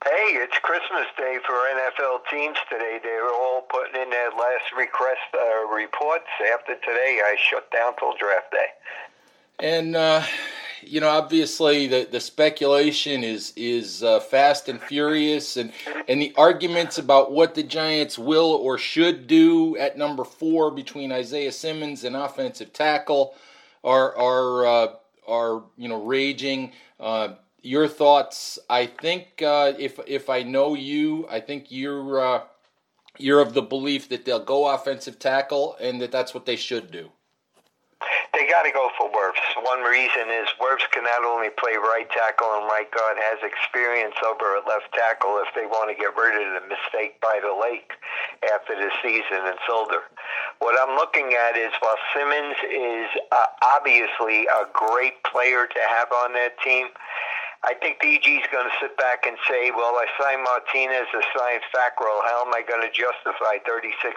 Hey, 0.03 0.11
it's 0.33 0.57
Christmas 0.63 1.07
Day 1.19 1.37
for 1.47 1.53
NFL 1.53 2.21
teams 2.31 2.57
today. 2.71 2.99
They're 3.03 3.29
all 3.29 3.67
putting 3.69 4.01
in 4.01 4.09
their 4.09 4.31
last 4.31 4.73
request 4.75 5.21
uh, 5.35 5.69
reports. 5.69 6.29
After 6.55 6.77
today, 6.77 7.21
I 7.23 7.37
shut 7.39 7.71
down 7.71 7.93
till 7.99 8.15
draft 8.17 8.51
day. 8.53 8.69
And 9.61 9.97
uh, 9.97 10.23
you 10.83 11.01
know, 11.01 11.09
obviously, 11.09 11.87
the, 11.87 12.09
the 12.11 12.21
speculation 12.21 13.25
is 13.25 13.53
is 13.57 14.03
uh, 14.03 14.21
fast 14.21 14.69
and 14.69 14.81
furious, 14.81 15.57
and 15.57 15.73
and 16.09 16.21
the 16.21 16.33
arguments 16.37 16.99
about 16.99 17.33
what 17.33 17.55
the 17.55 17.63
Giants 17.63 18.19
will 18.19 18.53
or 18.53 18.79
should 18.79 19.27
do 19.27 19.77
at 19.77 19.99
number 19.99 20.25
four 20.25 20.71
between 20.71 21.13
Isaiah 21.13 21.53
Simmons 21.53 22.05
and 22.05 22.17
offensive 22.17 22.73
tackle 22.73 23.35
are 23.85 24.17
are 24.17 24.67
uh, 24.67 24.89
are 25.27 25.65
you 25.77 25.89
know 25.89 26.03
raging. 26.03 26.73
Uh, 26.99 27.35
your 27.61 27.89
thoughts? 27.89 28.59
I 28.71 28.87
think 28.87 29.43
uh, 29.43 29.73
if 29.79 29.99
if 30.07 30.31
I 30.31 30.43
know 30.43 30.75
you, 30.75 31.27
I 31.29 31.41
think 31.41 31.67
you're 31.71 32.21
uh, 32.21 32.43
you're 33.19 33.41
of 33.41 33.53
the 33.55 33.63
belief 33.63 34.09
that 34.09 34.25
they'll 34.25 34.45
go 34.45 34.69
offensive 34.69 35.19
tackle 35.19 35.77
and 35.81 36.01
that 36.01 36.13
that's 36.13 36.33
what 36.35 36.47
they 36.47 36.57
should 36.57 36.91
do 36.91 37.11
they 38.39 38.47
got 38.47 38.63
to 38.63 38.71
go 38.71 38.87
for 38.95 39.11
Wirfs. 39.11 39.43
One 39.67 39.83
reason 39.83 40.31
is 40.31 40.47
Wirfs 40.63 40.87
can 40.95 41.03
not 41.03 41.27
only 41.27 41.51
play 41.59 41.75
right 41.75 42.07
tackle 42.07 42.47
and 42.55 42.71
right 42.71 42.87
guard, 42.95 43.19
has 43.19 43.43
experience 43.43 44.15
over 44.23 44.63
at 44.63 44.63
left 44.63 44.95
tackle 44.95 45.43
if 45.43 45.51
they 45.59 45.67
want 45.67 45.91
to 45.91 45.99
get 45.99 46.15
rid 46.15 46.39
of 46.39 46.63
the 46.63 46.65
mistake 46.71 47.19
by 47.19 47.43
the 47.43 47.51
lake 47.51 47.91
after 48.55 48.79
the 48.79 48.95
season 49.03 49.43
in 49.43 49.59
Solder. 49.67 50.07
What 50.63 50.79
I'm 50.79 50.95
looking 50.95 51.35
at 51.35 51.59
is 51.59 51.75
while 51.83 51.99
Simmons 52.15 52.55
is 52.71 53.11
uh, 53.35 53.51
obviously 53.75 54.47
a 54.47 54.71
great 54.71 55.19
player 55.27 55.67
to 55.67 55.81
have 55.91 56.07
on 56.23 56.31
that 56.39 56.55
team, 56.63 56.95
I 57.67 57.75
think 57.75 57.99
DG 57.99 58.23
is 58.23 58.47
going 58.55 58.71
to 58.71 58.77
sit 58.79 58.95
back 58.95 59.27
and 59.27 59.35
say, 59.51 59.75
well, 59.75 59.99
I 59.99 60.07
signed 60.15 60.47
Martinez, 60.47 61.11
I 61.11 61.23
signed 61.35 61.67
Fackrell. 61.75 62.23
How 62.23 62.47
am 62.47 62.55
I 62.55 62.63
going 62.63 62.87
to 62.87 62.93
justify 62.95 63.59
$36.5 63.67 64.15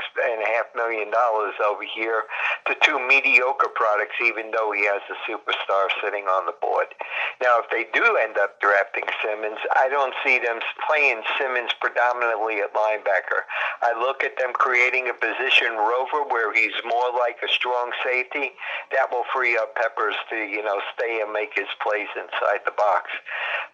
million 0.78 1.10
over 1.10 1.82
here 1.82 2.30
to 2.70 2.78
two 2.86 3.02
mediocre 3.02 3.74
products, 3.74 4.14
even 4.22 4.54
though 4.54 4.70
he 4.70 4.86
has 4.86 5.02
a 5.10 5.18
superstar 5.26 5.90
sitting 6.06 6.30
on 6.30 6.46
the 6.46 6.54
board? 6.62 6.94
Now, 7.42 7.58
if 7.58 7.68
they 7.74 7.90
do 7.90 8.06
end 8.22 8.38
up 8.38 8.62
drafting 8.62 9.10
Simmons, 9.26 9.58
I 9.74 9.90
don't 9.90 10.14
see 10.22 10.38
them 10.38 10.62
playing 10.86 11.26
Simmons 11.42 11.74
predominantly 11.82 12.62
at 12.62 12.78
linebacker. 12.78 13.50
I 13.82 13.98
look 13.98 14.22
at 14.22 14.38
them 14.38 14.54
creating 14.54 15.10
a 15.10 15.18
position 15.18 15.82
rover 15.82 16.30
where 16.30 16.54
he's 16.54 16.78
more 16.86 17.10
like 17.18 17.42
a 17.42 17.50
strong 17.50 17.90
safety. 18.06 18.54
That 18.94 19.10
will 19.10 19.26
free 19.34 19.58
up 19.58 19.74
Peppers 19.74 20.16
to, 20.30 20.38
you 20.38 20.62
know, 20.62 20.78
stay 20.94 21.26
and 21.26 21.34
make 21.34 21.58
his 21.58 21.74
plays 21.82 22.14
inside 22.14 22.62
the 22.70 22.78
box. 22.78 23.10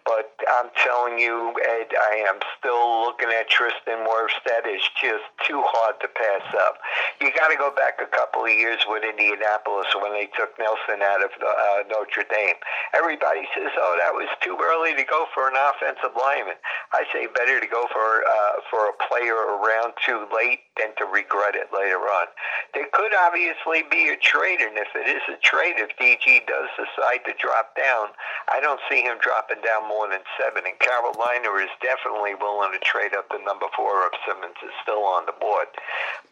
But 0.08 0.32
I'm 0.48 0.72
telling 0.80 1.20
you, 1.20 1.52
Ed, 1.60 1.92
I 1.92 2.24
am 2.32 2.40
still 2.56 3.04
looking 3.04 3.28
at 3.28 3.50
Tristan 3.52 4.08
Wirfs. 4.08 4.40
That 4.48 4.64
is 4.64 4.80
just 4.96 5.28
too 5.44 5.60
hard 5.60 6.00
to 6.00 6.08
pass 6.08 6.48
up. 6.64 6.80
You 7.20 7.28
got 7.36 7.52
to 7.52 7.60
go 7.60 7.68
back 7.68 8.00
a 8.00 8.08
couple 8.08 8.48
of 8.48 8.52
years 8.54 8.80
with 8.88 9.04
Indianapolis 9.04 9.92
when 10.00 10.16
they 10.16 10.32
took 10.32 10.56
Nelson 10.56 11.04
out 11.04 11.20
of 11.20 11.30
uh, 11.36 11.84
Notre 11.92 12.24
Dame. 12.24 12.56
Everybody 12.96 13.44
says, 13.52 13.68
"Oh, 13.76 14.00
that 14.00 14.16
was 14.16 14.32
too 14.40 14.56
early 14.56 14.96
to 14.96 15.04
go 15.04 15.28
for 15.36 15.52
an 15.52 15.60
offensive 15.60 16.16
lineman." 16.16 16.56
I 16.96 17.04
say 17.12 17.28
better 17.28 17.60
to 17.60 17.68
go 17.68 17.84
for 17.92 18.24
uh, 18.24 18.64
for 18.72 18.88
a 18.88 18.94
player 19.12 19.36
around 19.36 19.92
too 20.00 20.24
late 20.32 20.64
than 20.80 20.96
to 20.96 21.04
regret 21.04 21.52
it 21.52 21.68
later 21.68 22.00
on. 22.00 22.32
There 22.72 22.88
could 22.96 23.12
obviously 23.12 23.84
be 23.90 24.08
a 24.08 24.16
trade, 24.16 24.64
and 24.64 24.78
if 24.78 24.88
it 24.96 25.04
is 25.04 25.24
a 25.28 25.36
trade, 25.44 25.76
if 25.76 25.92
DG 26.00 26.46
does 26.48 26.72
decide 26.80 27.28
to 27.28 27.36
drop 27.36 27.76
down, 27.76 28.08
I 28.48 28.60
don't 28.60 28.80
see 28.88 29.02
him 29.02 29.18
dropping 29.48 29.64
down 29.64 29.88
more 29.88 30.08
than 30.08 30.20
seven. 30.38 30.64
And 30.66 30.78
Carolina 30.78 31.48
is 31.62 31.70
definitely 31.80 32.34
willing 32.34 32.72
to 32.72 32.78
trade 32.80 33.14
up 33.16 33.28
to 33.30 33.38
number 33.44 33.66
four 33.76 34.06
if 34.06 34.12
Simmons 34.26 34.56
is 34.62 34.72
still 34.82 35.04
on 35.04 35.26
the 35.26 35.32
board. 35.40 35.66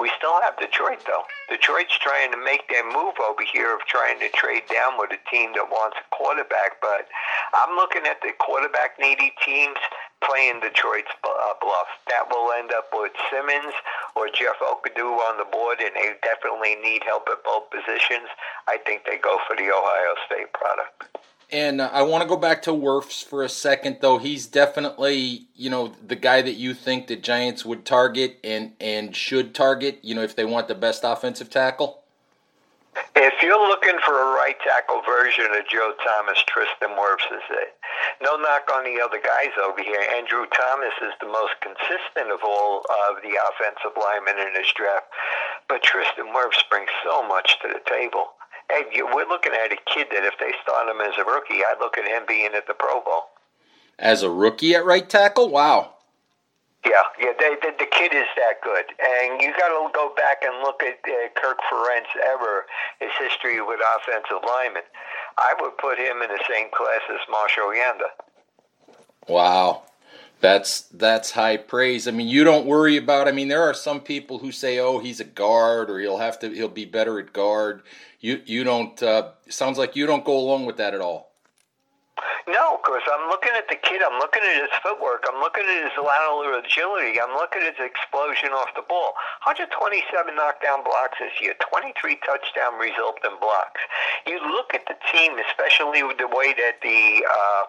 We 0.01 0.11
still 0.19 0.41
have 0.43 0.59
Detroit, 0.59 1.01
though. 1.07 1.25
Detroit's 1.49 1.97
trying 1.99 2.31
to 2.33 2.37
make 2.39 2.69
their 2.69 2.85
move 2.85 3.15
over 3.21 3.43
here 3.43 3.75
of 3.75 3.81
trying 3.89 4.21
to 4.21 4.29
trade 4.31 4.65
down 4.73 4.99
with 4.99 5.11
a 5.13 5.21
team 5.31 5.53
that 5.55 5.69
wants 5.71 5.97
a 5.97 6.07
quarterback, 6.15 6.81
but 6.81 7.09
I'm 7.55 7.77
looking 7.77 8.05
at 8.05 8.21
the 8.21 8.33
quarterback 8.39 8.99
needy 9.01 9.33
teams 9.45 9.79
playing 10.25 10.61
Detroit's 10.61 11.13
uh, 11.25 11.55
bluff. 11.61 11.89
That 12.09 12.29
will 12.29 12.53
end 12.53 12.73
up 12.73 12.89
with 12.93 13.13
Simmons 13.31 13.73
or 14.17 14.29
Jeff 14.29 14.59
Okudah 14.61 15.17
on 15.33 15.39
the 15.39 15.49
board, 15.49 15.79
and 15.81 15.95
they 15.95 16.13
definitely 16.21 16.77
need 16.77 17.05
help 17.05 17.29
at 17.31 17.45
both 17.45 17.71
positions. 17.71 18.29
I 18.69 18.77
think 18.79 19.05
they 19.05 19.19
go 19.19 19.39
for 19.47 19.57
the 19.57 19.71
Ohio 19.71 20.13
State 20.27 20.53
product. 20.53 21.17
And 21.51 21.81
uh, 21.81 21.91
I 21.93 22.03
want 22.03 22.23
to 22.23 22.29
go 22.29 22.37
back 22.37 22.63
to 22.63 22.73
Wirfs 22.73 23.25
for 23.25 23.45
a 23.45 23.49
second, 23.49 23.99
though. 24.01 24.19
He's 24.19 24.47
definitely, 24.47 25.47
you 25.55 25.71
know, 25.71 25.93
the 26.05 26.17
guy 26.17 26.43
that 26.43 26.55
you 26.55 26.75
think 26.75 27.07
the 27.07 27.17
Giants 27.17 27.65
would 27.65 27.85
target 27.85 28.39
and 28.43 28.73
and 28.81 29.15
should 29.15 29.55
target. 29.55 30.01
You 30.03 30.17
know, 30.17 30.23
if 30.23 30.35
they 30.35 30.45
want 30.45 30.67
the 30.67 30.75
best 30.75 31.03
offensive 31.05 31.49
tackle. 31.49 32.03
If 33.15 33.43
you're 33.43 33.69
looking 33.69 33.99
for 34.05 34.17
a 34.17 34.33
right 34.35 34.57
tackle 34.65 35.03
version 35.05 35.47
of 35.53 35.69
Joe 35.69 35.93
Thomas, 36.01 36.43
Tristan 36.49 36.97
Wirfs 36.97 37.29
is 37.29 37.45
it. 37.51 37.77
No 38.23 38.37
knock 38.37 38.69
on 38.73 38.85
the 38.85 39.01
other 39.05 39.21
guys 39.21 39.53
over 39.61 39.83
here. 39.83 40.01
Andrew 40.17 40.47
Thomas 40.49 40.97
is 41.03 41.13
the 41.21 41.29
most 41.29 41.53
consistent 41.61 42.33
of 42.33 42.41
all 42.43 42.85
of 43.09 43.21
the 43.21 43.37
offensive 43.37 43.93
linemen 44.01 44.41
in 44.41 44.55
this 44.55 44.73
draft, 44.73 45.13
but 45.69 45.83
Tristan 45.83 46.33
Wirfs 46.33 46.65
brings 46.71 46.89
so 47.05 47.27
much 47.29 47.61
to 47.61 47.69
the 47.69 47.85
table. 47.85 48.33
Hey, 48.71 48.85
we're 49.15 49.29
looking 49.29 49.53
at 49.53 49.73
a 49.73 49.79
kid 49.93 50.09
that 50.11 50.25
if 50.25 50.35
they 50.41 50.53
start 50.63 50.89
him 50.89 51.01
as 51.01 51.15
a 51.19 51.25
rookie, 51.25 51.63
I'd 51.65 51.77
look 51.81 51.97
at 51.99 52.07
him 52.07 52.25
being 52.27 52.51
at 52.55 52.67
the 52.67 52.75
Pro 52.75 53.01
Bowl. 53.01 53.31
As 53.99 54.23
a 54.23 54.31
rookie 54.31 54.75
at 54.75 54.85
right 54.85 55.09
tackle? 55.09 55.49
Wow. 55.49 55.93
Yeah, 56.85 57.03
yeah, 57.19 57.33
they, 57.39 57.57
they, 57.63 57.71
the 57.79 57.91
kid 57.91 58.15
is 58.15 58.27
that 58.37 58.61
good, 58.63 58.85
and 59.03 59.41
you 59.43 59.53
got 59.59 59.69
to 59.69 59.91
go 59.93 60.15
back 60.15 60.43
and 60.43 60.63
look 60.63 60.83
at 60.85 60.99
uh, 61.05 61.29
Kirk 61.35 61.59
Ferentz 61.69 62.07
ever 62.25 62.65
his 63.01 63.11
history 63.19 63.61
with 63.61 63.81
offensive 63.97 64.39
linemen. 64.47 64.83
I 65.37 65.55
would 65.61 65.77
put 65.79 65.99
him 65.99 66.23
in 66.23 66.29
the 66.29 66.41
same 66.49 66.69
class 66.73 67.01
as 67.11 67.19
Marshall 67.29 67.73
Yanda. 67.75 68.87
Wow, 69.27 69.83
that's 70.41 70.83
that's 70.83 71.33
high 71.33 71.57
praise. 71.57 72.07
I 72.07 72.13
mean, 72.13 72.29
you 72.29 72.45
don't 72.45 72.67
worry 72.67 72.97
about. 72.97 73.27
I 73.27 73.33
mean, 73.33 73.49
there 73.49 73.63
are 73.63 73.75
some 73.75 74.01
people 74.01 74.39
who 74.39 74.53
say, 74.53 74.79
"Oh, 74.79 75.01
he's 75.01 75.19
a 75.19 75.25
guard, 75.25 75.91
or 75.91 75.99
he'll 75.99 76.19
have 76.19 76.39
to, 76.41 76.51
he'll 76.51 76.69
be 76.69 76.85
better 76.85 77.19
at 77.19 77.33
guard." 77.33 77.83
You 78.27 78.43
you 78.45 78.65
don't. 78.65 79.01
Uh, 79.01 79.35
sounds 79.49 79.79
like 79.79 79.95
you 79.95 80.05
don't 80.05 80.25
go 80.25 80.37
along 80.37 80.67
with 80.67 80.79
that 80.79 80.95
at 80.95 81.01
all. 81.01 81.36
No, 82.49 82.81
because 82.81 83.03
I'm 83.11 83.29
looking 83.29 83.53
at 83.59 83.69
the 83.69 83.77
kid. 83.77 84.01
I'm 84.01 84.17
looking 84.19 84.41
at 84.41 84.57
his 84.57 84.73
footwork. 84.81 85.27
I'm 85.29 85.41
looking 85.43 85.67
at 85.67 85.91
his 85.91 85.97
lateral 85.99 86.47
agility. 86.57 87.21
I'm 87.21 87.35
looking 87.35 87.61
at 87.61 87.77
his 87.77 87.85
explosion 87.85 88.55
off 88.57 88.73
the 88.73 88.87
ball. 88.87 89.19
127 89.45 90.07
knockdown 90.33 90.81
blocks 90.87 91.19
this 91.21 91.37
year. 91.43 91.59
23 91.59 91.93
touchdown 92.25 92.79
resultant 92.81 93.37
blocks. 93.43 93.83
You 94.25 94.41
look 94.41 94.73
at 94.73 94.87
the 94.89 94.97
team, 95.13 95.37
especially 95.43 96.07
with 96.07 96.17
the 96.17 96.31
way 96.31 96.55
that 96.57 96.81
the 96.81 97.27
uh, 97.27 97.63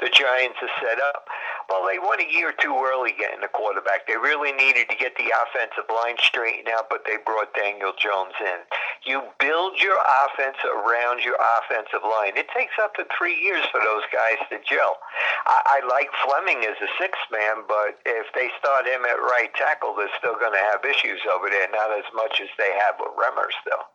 the 0.00 0.10
Giants 0.10 0.58
are 0.62 0.74
set 0.80 0.98
up. 1.02 1.26
Well, 1.68 1.84
they 1.86 1.98
went 1.98 2.24
a 2.24 2.30
year 2.32 2.54
too 2.56 2.72
early 2.72 3.12
getting 3.12 3.44
a 3.44 3.50
quarterback. 3.50 4.06
They 4.08 4.16
really 4.16 4.52
needed 4.52 4.88
to 4.88 4.96
get 4.96 5.14
the 5.20 5.28
offensive 5.30 5.84
line 5.92 6.16
straightened 6.18 6.68
out, 6.72 6.88
but 6.88 7.04
they 7.04 7.20
brought 7.20 7.52
Daniel 7.52 7.92
Jones 7.92 8.34
in. 8.40 8.64
You 9.04 9.22
build 9.38 9.76
your 9.76 9.98
offense 10.24 10.56
around 10.64 11.22
your 11.22 11.36
offensive 11.60 12.02
line. 12.02 12.40
It 12.40 12.48
takes 12.56 12.74
up 12.80 12.94
to 12.96 13.04
three 13.12 13.36
years 13.36 13.62
for 13.70 13.80
those 13.88 14.04
guys 14.12 14.36
to 14.52 14.60
gel. 14.68 15.00
I, 15.48 15.80
I 15.80 15.86
like 15.88 16.12
Fleming 16.24 16.60
as 16.68 16.76
a 16.84 16.90
sixth 17.00 17.24
man, 17.32 17.64
but 17.64 17.96
if 18.04 18.28
they 18.36 18.52
start 18.60 18.84
him 18.84 19.08
at 19.08 19.16
right 19.16 19.48
tackle, 19.56 19.96
they're 19.96 20.12
still 20.20 20.36
going 20.36 20.52
to 20.52 20.64
have 20.76 20.84
issues 20.84 21.24
over 21.32 21.48
there. 21.48 21.68
Not 21.72 21.96
as 21.96 22.08
much 22.12 22.44
as 22.44 22.52
they 22.60 22.72
have 22.84 23.00
with 23.00 23.16
Remmers, 23.16 23.56
though. 23.64 23.86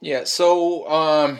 Yeah. 0.00 0.24
So. 0.24 0.88
Um 0.90 1.38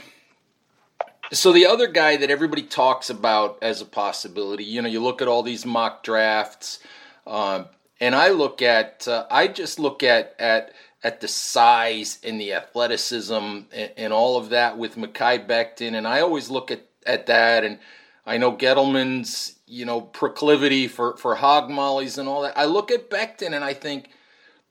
so 1.32 1.52
the 1.52 1.66
other 1.66 1.86
guy 1.86 2.16
that 2.16 2.30
everybody 2.30 2.62
talks 2.62 3.10
about 3.10 3.58
as 3.62 3.80
a 3.80 3.86
possibility, 3.86 4.64
you 4.64 4.82
know, 4.82 4.88
you 4.88 5.02
look 5.02 5.22
at 5.22 5.28
all 5.28 5.42
these 5.42 5.64
mock 5.64 6.02
drafts, 6.02 6.80
um, 7.26 7.66
and 8.00 8.14
I 8.14 8.28
look 8.28 8.60
at, 8.60 9.08
uh, 9.08 9.26
I 9.30 9.48
just 9.48 9.78
look 9.78 10.02
at 10.02 10.34
at 10.38 10.72
at 11.02 11.20
the 11.20 11.28
size 11.28 12.18
and 12.24 12.40
the 12.40 12.54
athleticism 12.54 13.34
and, 13.34 13.90
and 13.96 14.12
all 14.12 14.38
of 14.38 14.50
that 14.50 14.78
with 14.78 14.96
Mekhi 14.96 15.46
Becton, 15.46 15.94
and 15.94 16.06
I 16.06 16.20
always 16.20 16.50
look 16.50 16.70
at 16.70 16.82
at 17.06 17.26
that, 17.26 17.64
and 17.64 17.78
I 18.26 18.38
know 18.38 18.52
Gettleman's, 18.52 19.58
you 19.66 19.84
know, 19.84 20.00
proclivity 20.00 20.88
for 20.88 21.16
for 21.16 21.34
hog 21.34 21.70
mollies 21.70 22.18
and 22.18 22.28
all 22.28 22.42
that. 22.42 22.56
I 22.56 22.64
look 22.64 22.90
at 22.90 23.10
Becton 23.10 23.54
and 23.54 23.64
I 23.64 23.74
think 23.74 24.10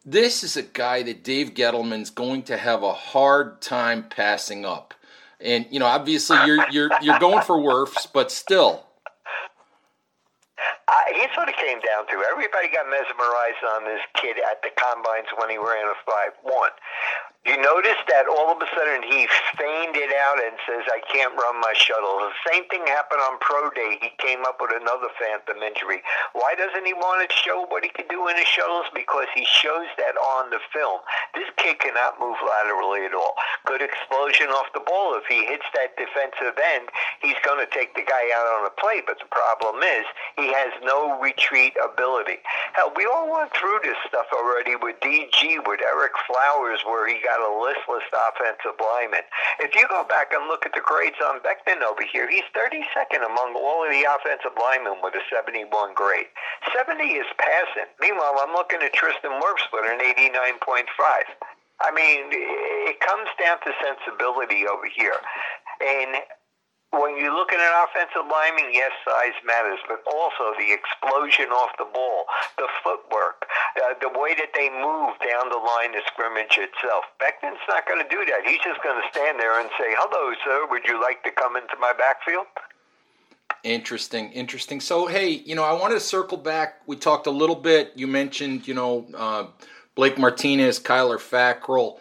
this 0.06 0.44
is 0.44 0.58
a 0.58 0.64
guy 0.64 1.04
that 1.04 1.24
Dave 1.24 1.54
Gettleman's 1.54 2.10
going 2.10 2.44
to 2.44 2.58
have 2.58 2.84
a 2.84 2.94
hard 2.94 3.62
time 3.62 4.10
passing 4.10 4.66
up. 4.66 4.94
And 5.40 5.66
you 5.70 5.80
know, 5.80 5.86
obviously 5.86 6.38
you're 6.46 6.70
you're 6.72 6.90
you're 7.02 7.20
going 7.20 7.44
for 7.44 7.58
Wirfs, 7.58 8.08
but 8.12 8.32
still. 8.32 8.86
Uh, 10.88 11.10
here's 11.16 11.36
what 11.36 11.50
it 11.50 11.58
came 11.58 11.80
down 11.82 12.06
to. 12.06 12.16
Everybody 12.32 12.70
got 12.70 12.86
mesmerized 12.86 13.64
on 13.76 13.86
this 13.86 14.02
kid 14.14 14.38
at 14.38 14.62
the 14.62 14.70
combines 14.78 15.28
when 15.38 15.50
he 15.50 15.58
ran 15.58 15.90
a 15.90 15.98
five 16.06 16.38
one. 16.44 16.70
You 17.44 17.60
notice 17.60 18.00
that 18.08 18.24
all 18.24 18.56
of 18.56 18.64
a 18.64 18.70
sudden 18.72 19.04
he 19.04 19.28
feigned 19.60 20.00
it 20.00 20.16
out 20.16 20.40
and 20.40 20.56
says, 20.64 20.88
I 20.88 21.04
can't 21.12 21.36
run 21.36 21.60
my 21.60 21.76
shuttle. 21.76 22.24
The 22.24 22.32
same 22.48 22.64
thing 22.72 22.88
happened 22.88 23.20
on 23.20 23.36
Pro 23.44 23.68
Day. 23.76 24.00
He 24.00 24.16
came 24.16 24.48
up 24.48 24.64
with 24.64 24.72
another 24.72 25.12
phantom 25.20 25.60
injury. 25.60 26.00
Why 26.32 26.56
doesn't 26.56 26.88
he 26.88 26.96
want 26.96 27.20
to 27.20 27.28
show 27.36 27.68
what 27.68 27.84
he 27.84 27.92
can 27.92 28.08
do 28.08 28.32
in 28.32 28.40
his 28.40 28.48
shuttles? 28.48 28.88
Because 28.96 29.28
he 29.36 29.44
shows 29.44 29.92
that 30.00 30.16
on 30.16 30.56
the 30.56 30.64
film. 30.72 31.04
This 31.36 31.52
kid 31.60 31.84
cannot 31.84 32.16
move 32.16 32.40
laterally 32.40 33.04
at 33.04 33.12
all. 33.12 33.36
Good 33.68 33.84
explosion 33.84 34.48
off 34.56 34.72
the 34.72 34.80
ball. 34.88 35.20
If 35.20 35.28
he 35.28 35.44
hits 35.44 35.68
that 35.76 36.00
defensive 36.00 36.56
end, 36.56 36.96
he's 37.20 37.40
going 37.44 37.60
to 37.60 37.68
take 37.76 37.92
the 38.00 38.08
guy 38.08 38.32
out 38.40 38.48
on 38.56 38.72
a 38.72 38.74
play. 38.80 39.04
But 39.04 39.20
the 39.20 39.28
problem 39.28 39.84
is 39.84 40.08
he 40.40 40.48
has 40.56 40.72
no 40.80 41.20
retreat 41.20 41.76
ability. 41.76 42.40
Hell, 42.72 42.96
we 42.96 43.04
all 43.04 43.28
went 43.28 43.52
through 43.52 43.84
this 43.84 44.00
stuff 44.08 44.32
already 44.32 44.80
with 44.80 44.96
DG, 45.04 45.60
with 45.68 45.84
Ereck 45.84 46.16
Flowers, 46.24 46.80
where 46.88 47.04
he 47.04 47.13
got 47.20 47.34
got 47.34 47.42
a 47.42 47.50
listless 47.58 48.06
offensive 48.14 48.78
lineman. 48.78 49.26
If 49.58 49.74
you 49.74 49.90
go 49.90 50.06
back 50.06 50.30
and 50.34 50.46
look 50.46 50.66
at 50.70 50.74
the 50.78 50.86
grades 50.86 51.18
on 51.26 51.42
Becton 51.42 51.82
over 51.82 52.06
here, 52.06 52.30
he's 52.30 52.46
32nd 52.54 53.26
among 53.26 53.58
all 53.58 53.82
of 53.82 53.90
the 53.90 54.06
offensive 54.06 54.54
linemen 54.54 55.02
with 55.02 55.18
a 55.18 55.24
71 55.34 55.66
grade. 55.98 56.30
70 56.78 57.02
is 57.02 57.26
passing. 57.42 57.90
Meanwhile, 57.98 58.38
I'm 58.38 58.54
looking 58.54 58.86
at 58.86 58.94
Tristan 58.94 59.42
Wirfs 59.42 59.66
with 59.74 59.90
an 59.90 59.98
89.5. 59.98 60.86
I 61.82 61.90
mean, 61.90 62.30
it 62.30 63.02
comes 63.02 63.30
down 63.42 63.58
to 63.66 63.72
sensibility 63.82 64.70
over 64.70 64.86
here. 64.86 65.18
And 65.82 66.22
when 66.94 67.18
you 67.18 67.34
look 67.34 67.50
at 67.50 67.58
an 67.58 67.74
offensive 67.82 68.30
lineman, 68.30 68.70
yes, 68.70 68.94
size 69.02 69.34
matters, 69.42 69.82
but 69.90 70.06
also 70.06 70.54
the 70.62 70.70
explosion 70.70 71.50
off 71.50 71.74
the 71.82 71.90
ball, 71.90 72.30
the 72.62 72.70
footwork, 72.86 73.33
uh, 73.78 73.94
the 74.02 74.10
way 74.20 74.36
that 74.36 74.54
they 74.54 74.70
move 74.70 75.18
down 75.22 75.50
the 75.50 75.58
line 75.58 75.96
of 75.96 76.04
scrimmage 76.08 76.58
itself. 76.58 77.06
Becton's 77.20 77.62
not 77.68 77.88
going 77.88 78.02
to 78.02 78.10
do 78.10 78.24
that. 78.26 78.46
He's 78.46 78.62
just 78.64 78.82
going 78.84 79.02
to 79.02 79.08
stand 79.12 79.40
there 79.40 79.60
and 79.60 79.70
say, 79.78 79.96
"Hello, 79.98 80.34
sir. 80.44 80.68
Would 80.70 80.86
you 80.86 81.02
like 81.02 81.24
to 81.24 81.32
come 81.32 81.56
into 81.56 81.76
my 81.80 81.94
backfield?" 81.98 82.48
Interesting, 83.64 84.32
interesting. 84.32 84.82
So, 84.82 85.08
hey, 85.08 85.30
you 85.30 85.56
know, 85.56 85.64
I 85.64 85.72
wanted 85.74 85.96
to 85.96 86.02
circle 86.02 86.38
back. 86.38 86.82
We 86.86 86.98
talked 86.98 87.28
a 87.28 87.32
little 87.32 87.56
bit. 87.56 87.94
You 87.96 88.08
mentioned, 88.08 88.68
you 88.68 88.74
know, 88.74 89.08
uh, 89.16 89.46
Blake 89.96 90.18
Martinez, 90.18 90.80
Kyler 90.80 91.18
Fackrell 91.18 92.00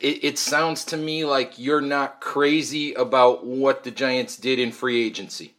it, 0.00 0.24
it 0.24 0.38
sounds 0.38 0.84
to 0.86 0.96
me 0.96 1.24
like 1.24 1.58
you're 1.58 1.80
not 1.80 2.20
crazy 2.20 2.94
about 2.94 3.44
what 3.46 3.84
the 3.84 3.90
Giants 3.90 4.36
did 4.36 4.58
in 4.58 4.72
free 4.72 5.04
agency. 5.04 5.54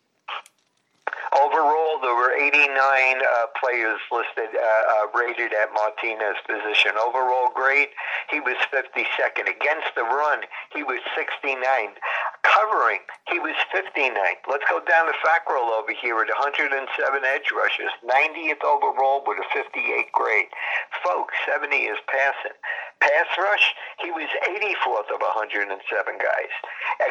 Overall, 1.34 1.99
there 2.02 2.15
were 2.15 2.34
89 2.36 2.67
uh, 2.67 3.45
players 3.63 4.04
listed, 4.12 4.52
uh, 4.52 4.60
uh, 4.60 5.08
rated 5.15 5.56
at 5.56 5.71
Martinez's 5.71 6.43
position. 6.43 6.99
Overall 6.99 7.47
grade, 7.56 7.95
he 8.28 8.43
was 8.43 8.60
52nd. 8.76 9.47
Against 9.47 9.95
the 9.95 10.04
run, 10.04 10.43
he 10.76 10.84
was 10.84 10.99
69th. 11.15 11.95
Covering, 12.43 12.99
he 13.32 13.39
was 13.39 13.56
59th. 13.71 14.43
Let's 14.52 14.67
go 14.67 14.84
down 14.84 15.08
to 15.08 15.15
Fackrell 15.23 15.71
over 15.71 15.95
here 15.95 16.19
at 16.19 16.28
107 16.28 16.76
edge 17.23 17.47
rushes, 17.56 17.91
90th 18.04 18.67
overall 18.67 19.23
with 19.23 19.39
a 19.39 19.47
58 19.56 20.12
grade. 20.12 20.52
Folks, 20.99 21.34
70 21.47 21.88
is 21.88 21.97
passing. 22.12 22.58
Pass 22.99 23.32
rush, 23.39 23.71
he 24.04 24.12
was 24.12 24.28
84th 24.43 25.08
of 25.08 25.23
107 25.23 25.71
guys. 26.19 26.54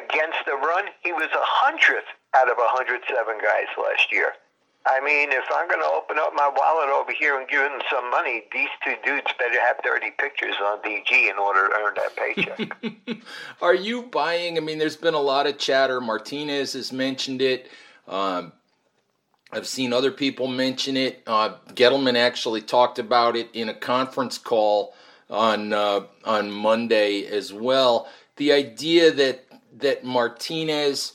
Against 0.05 0.45
the 0.45 0.61
run, 0.61 0.93
he 1.01 1.13
was 1.17 1.33
100th 1.33 2.13
out 2.37 2.53
of 2.53 2.57
107 2.61 3.09
guys 3.41 3.71
last 3.81 4.13
year. 4.13 4.37
I 4.85 5.01
mean, 5.01 5.31
if 5.31 5.45
I'm 5.55 5.69
going 5.69 5.81
to 5.81 5.91
open 5.95 6.17
up 6.19 6.33
my 6.35 6.51
wallet 6.57 6.89
over 6.89 7.13
here 7.13 7.39
and 7.39 7.49
give 7.49 7.61
them 7.61 7.81
some 7.91 8.11
money, 8.11 8.45
these 8.53 8.69
two 8.85 8.95
dudes 9.05 9.29
better 9.39 9.61
have 9.61 9.77
30 9.85 10.11
pictures 10.19 10.55
on 10.65 10.79
DG 10.79 11.31
in 11.31 11.39
order 11.39 11.69
to 11.69 11.75
earn 11.75 11.95
that 11.95 12.17
paycheck. 12.17 13.23
Are 13.63 13.75
you 13.75 14.03
buying? 14.05 14.57
I 14.57 14.61
mean, 14.61 14.79
there's 14.79 14.97
been 14.97 15.15
a 15.15 15.21
lot 15.21 15.47
of 15.47 15.59
chatter. 15.59 16.01
Martinez 16.01 16.73
has 16.73 16.93
mentioned 16.93 17.43
it. 17.43 17.69
Um, 18.09 18.53
I've 19.53 19.67
seen 19.67 19.93
other 19.93 20.11
people 20.11 20.49
mention 20.49 20.97
it. 20.97 21.23
Uh, 21.27 21.55
Gettleman 21.75 22.17
actually 22.17 22.63
talked 22.63 22.99
about 22.99 23.37
it 23.37 23.51
in 23.53 23.69
a 23.69 23.75
conference 23.75 24.39
call 24.39 24.95
on 25.31 25.73
uh, 25.73 26.01
on 26.25 26.51
Monday 26.51 27.27
as 27.27 27.53
well. 27.53 28.09
The 28.37 28.53
idea 28.53 29.13
that 29.13 29.45
that 29.79 30.05
Martinez 30.05 31.13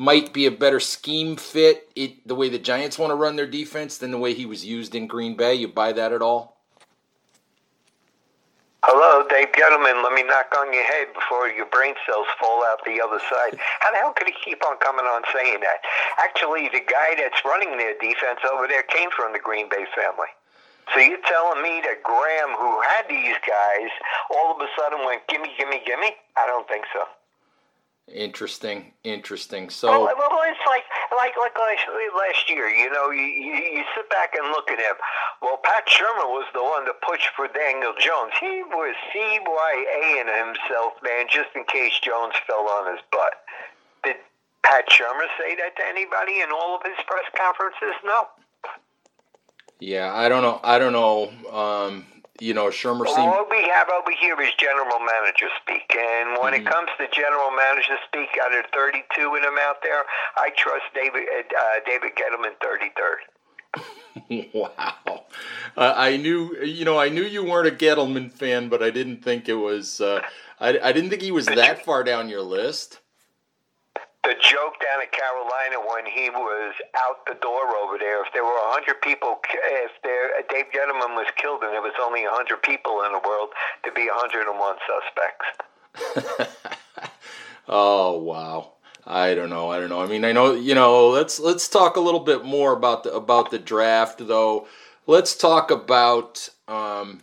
might 0.00 0.32
be 0.32 0.46
a 0.46 0.50
better 0.50 0.80
scheme 0.80 1.36
fit, 1.36 1.92
it, 1.94 2.26
the 2.26 2.34
way 2.34 2.48
the 2.48 2.58
Giants 2.58 2.98
want 2.98 3.10
to 3.10 3.14
run 3.14 3.36
their 3.36 3.46
defense, 3.46 3.98
than 3.98 4.10
the 4.10 4.16
way 4.16 4.32
he 4.32 4.46
was 4.46 4.64
used 4.64 4.94
in 4.94 5.06
Green 5.06 5.36
Bay. 5.36 5.52
You 5.52 5.68
buy 5.68 5.92
that 5.92 6.10
at 6.10 6.22
all? 6.22 6.56
Hello, 8.80 9.28
Dave 9.28 9.52
Gettleman. 9.52 10.02
Let 10.02 10.16
me 10.16 10.24
knock 10.24 10.56
on 10.56 10.72
your 10.72 10.88
head 10.88 11.12
before 11.12 11.52
your 11.52 11.66
brain 11.66 11.92
cells 12.08 12.24
fall 12.40 12.64
out 12.64 12.80
the 12.88 12.96
other 12.96 13.20
side. 13.28 13.60
How 13.84 13.92
the 13.92 13.98
hell 13.98 14.16
could 14.16 14.26
he 14.26 14.32
keep 14.42 14.64
on 14.64 14.80
coming 14.80 15.04
on 15.04 15.20
saying 15.36 15.60
that? 15.60 15.84
Actually, 16.16 16.72
the 16.72 16.80
guy 16.80 17.20
that's 17.20 17.44
running 17.44 17.76
their 17.76 17.92
defense 18.00 18.40
over 18.48 18.66
there 18.66 18.88
came 18.88 19.12
from 19.12 19.34
the 19.36 19.38
Green 19.38 19.68
Bay 19.68 19.84
family. 19.92 20.32
So 20.96 21.00
you're 21.04 21.20
telling 21.28 21.60
me 21.60 21.84
that 21.84 22.00
Graham, 22.08 22.56
who 22.56 22.80
had 22.88 23.04
these 23.04 23.36
guys, 23.44 23.92
all 24.32 24.56
of 24.56 24.64
a 24.64 24.68
sudden 24.80 25.04
went, 25.04 25.28
gimme, 25.28 25.52
gimme, 25.60 25.84
gimme? 25.84 26.16
I 26.40 26.48
don't 26.48 26.66
think 26.72 26.88
so. 26.88 27.04
Interesting, 28.12 28.92
interesting. 29.04 29.70
So 29.70 29.88
well, 29.88 30.14
well, 30.18 30.40
it's 30.50 30.58
like 30.66 30.82
like 31.12 31.34
like 31.38 31.54
last, 31.56 31.86
last 32.16 32.50
year. 32.50 32.68
You 32.68 32.90
know, 32.90 33.10
you, 33.10 33.22
you 33.22 33.54
you 33.54 33.84
sit 33.94 34.10
back 34.10 34.34
and 34.34 34.50
look 34.50 34.68
at 34.70 34.78
him. 34.78 34.96
Well, 35.40 35.60
Pat 35.62 35.86
Shurmur 35.86 36.26
was 36.26 36.46
the 36.52 36.62
one 36.62 36.84
that 36.86 37.00
pushed 37.06 37.30
for 37.36 37.46
Daniel 37.46 37.92
Jones. 37.98 38.32
He 38.40 38.62
was 38.66 38.96
CYA 39.14 40.20
in 40.20 40.26
himself, 40.26 40.94
man, 41.04 41.26
just 41.30 41.50
in 41.54 41.64
case 41.64 41.92
Jones 42.02 42.34
fell 42.46 42.66
on 42.68 42.92
his 42.92 43.02
butt. 43.12 43.46
Did 44.02 44.16
Pat 44.64 44.88
Shurmur 44.90 45.30
say 45.38 45.54
that 45.56 45.76
to 45.76 45.86
anybody 45.86 46.40
in 46.40 46.50
all 46.50 46.76
of 46.76 46.82
his 46.82 46.98
press 47.06 47.30
conferences? 47.36 47.94
No. 48.04 48.26
Yeah, 49.78 50.12
I 50.12 50.28
don't 50.28 50.42
know. 50.42 50.60
I 50.64 50.78
don't 50.78 50.92
know. 50.92 51.30
Um, 51.50 52.06
you 52.40 52.54
know, 52.54 52.64
well, 52.64 52.72
seemed. 52.72 53.28
What 53.28 53.50
we 53.50 53.62
have 53.68 53.88
over 53.90 54.10
here 54.18 54.40
is 54.40 54.50
general 54.58 54.98
manager 54.98 55.48
speak, 55.62 55.94
and 55.96 56.40
when 56.40 56.52
mm-hmm. 56.52 56.66
it 56.66 56.70
comes 56.70 56.88
to 56.98 57.06
general 57.12 57.50
manager 57.50 57.96
speak, 58.06 58.30
out 58.42 58.56
of 58.56 58.64
32 58.72 59.34
of 59.34 59.42
them 59.42 59.56
out 59.60 59.82
there, 59.82 60.04
I 60.36 60.50
trust 60.56 60.84
David 60.94 61.28
uh, 61.28 61.80
David 61.86 62.12
Gettleman 62.16 62.56
33rd. 62.62 63.20
wow, 64.54 65.24
uh, 65.76 65.94
I 65.96 66.16
knew 66.16 66.56
you 66.62 66.84
know 66.84 66.98
I 66.98 67.08
knew 67.08 67.22
you 67.22 67.44
weren't 67.44 67.68
a 67.68 67.70
Gettleman 67.70 68.32
fan, 68.32 68.68
but 68.68 68.82
I 68.82 68.90
didn't 68.90 69.22
think 69.22 69.48
it 69.48 69.54
was. 69.54 70.00
Uh, 70.00 70.22
I 70.58 70.78
I 70.78 70.92
didn't 70.92 71.10
think 71.10 71.22
he 71.22 71.32
was 71.32 71.46
that 71.46 71.84
far 71.84 72.02
down 72.04 72.28
your 72.28 72.42
list 72.42 72.99
the 74.24 74.34
joke 74.40 74.76
down 74.84 75.00
at 75.00 75.12
Carolina 75.12 75.80
when 75.80 76.04
he 76.04 76.28
was 76.28 76.74
out 76.96 77.24
the 77.26 77.34
door 77.40 77.74
over 77.76 77.96
there. 77.98 78.22
If 78.22 78.32
there 78.34 78.44
were 78.44 78.50
a 78.50 78.70
hundred 78.72 79.00
people, 79.00 79.40
if 79.48 79.92
there 80.04 80.30
Dave 80.50 80.66
Gettleman 80.74 81.16
was 81.16 81.26
killed 81.36 81.62
and 81.62 81.72
there 81.72 81.82
was 81.82 81.96
only 82.02 82.24
a 82.24 82.30
hundred 82.30 82.62
people 82.62 83.02
in 83.06 83.12
the 83.12 83.22
world, 83.26 83.50
to 83.84 83.92
be 83.92 84.08
a 84.08 84.14
hundred 84.14 84.46
and 84.48 84.58
one 84.58 84.76
suspects. 84.84 85.46
oh 87.68 88.18
wow. 88.18 88.72
I 89.06 89.34
don't 89.34 89.50
know. 89.50 89.70
I 89.70 89.80
don't 89.80 89.88
know. 89.88 90.02
I 90.02 90.06
mean, 90.06 90.24
I 90.24 90.32
know 90.32 90.54
you 90.54 90.74
know. 90.74 91.08
Let's 91.08 91.40
let's 91.40 91.68
talk 91.68 91.96
a 91.96 92.00
little 92.00 92.20
bit 92.20 92.44
more 92.44 92.72
about 92.72 93.04
the 93.04 93.14
about 93.14 93.50
the 93.50 93.58
draft, 93.58 94.26
though. 94.26 94.68
Let's 95.06 95.34
talk 95.34 95.70
about 95.70 96.48
um, 96.68 97.22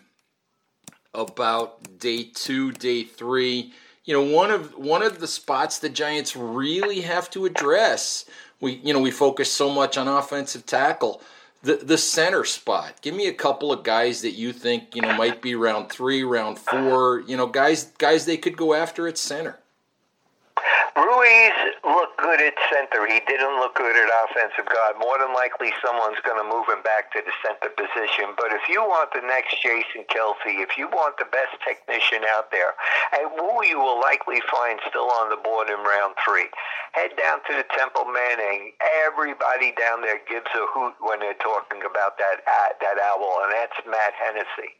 about 1.13 1.99
day 1.99 2.23
two, 2.23 2.71
day 2.71 3.03
three. 3.03 3.73
You 4.07 4.13
know, 4.13 4.23
one 4.23 4.51
of 4.51 4.73
one 4.77 5.03
of 5.03 5.19
the 5.19 5.27
spots 5.27 5.79
the 5.79 5.89
Giants 5.89 6.33
really 6.35 7.01
have 7.01 7.29
to 7.31 7.45
address. 7.45 8.23
We 8.61 8.75
you 8.83 8.93
know 8.93 9.01
we 9.01 9.11
focus 9.11 9.51
so 9.51 9.69
much 9.69 9.97
on 9.97 10.07
offensive 10.07 10.65
tackle. 10.65 11.21
The 11.61 11.75
the 11.75 11.97
center 11.97 12.45
spot. 12.45 13.01
Give 13.01 13.13
me 13.13 13.27
a 13.27 13.33
couple 13.33 13.69
of 13.71 13.83
guys 13.83 14.21
that 14.21 14.31
you 14.31 14.53
think 14.53 14.95
you 14.95 15.01
know 15.01 15.13
might 15.13 15.41
be 15.41 15.55
round 15.55 15.89
three, 15.89 16.23
round 16.23 16.57
four. 16.57 17.19
You 17.27 17.35
know, 17.35 17.47
guys 17.47 17.91
guys 17.97 18.25
they 18.25 18.37
could 18.37 18.55
go 18.55 18.73
after 18.73 19.09
at 19.09 19.17
center. 19.17 19.59
Ruiz 20.97 21.77
looked 21.85 22.17
good 22.17 22.41
at 22.41 22.57
center. 22.73 23.05
He 23.05 23.21
didn't 23.29 23.61
look 23.61 23.77
good 23.77 23.93
at 23.93 24.09
offensive 24.25 24.65
guard. 24.65 24.97
More 24.97 25.21
than 25.21 25.29
likely, 25.37 25.69
someone's 25.77 26.17
going 26.25 26.41
to 26.41 26.47
move 26.49 26.65
him 26.65 26.81
back 26.81 27.13
to 27.13 27.21
the 27.21 27.29
center 27.45 27.69
position. 27.69 28.33
But 28.33 28.49
if 28.49 28.65
you 28.65 28.81
want 28.81 29.13
the 29.13 29.21
next 29.21 29.61
Jason 29.61 30.09
Kelce, 30.09 30.57
if 30.57 30.73
you 30.73 30.89
want 30.89 31.21
the 31.21 31.29
best 31.29 31.53
technician 31.61 32.25
out 32.33 32.49
there, 32.49 32.73
and 33.13 33.29
who 33.29 33.61
you 33.61 33.77
will 33.77 34.01
likely 34.01 34.41
find 34.49 34.81
still 34.89 35.13
on 35.21 35.29
the 35.29 35.37
board 35.37 35.69
in 35.69 35.77
round 35.85 36.17
three, 36.25 36.49
head 36.97 37.13
down 37.13 37.45
to 37.45 37.53
the 37.61 37.67
Temple 37.77 38.09
Manning. 38.09 38.73
Everybody 39.05 39.77
down 39.77 40.01
there 40.01 40.17
gives 40.25 40.49
a 40.57 40.65
hoot 40.73 40.97
when 40.97 41.21
they're 41.21 41.37
talking 41.37 41.85
about 41.85 42.17
that 42.17 42.41
uh, 42.41 42.73
that 42.81 42.97
owl, 42.97 43.45
and 43.45 43.53
that's 43.53 43.77
Matt 43.85 44.17
Hennessy. 44.17 44.73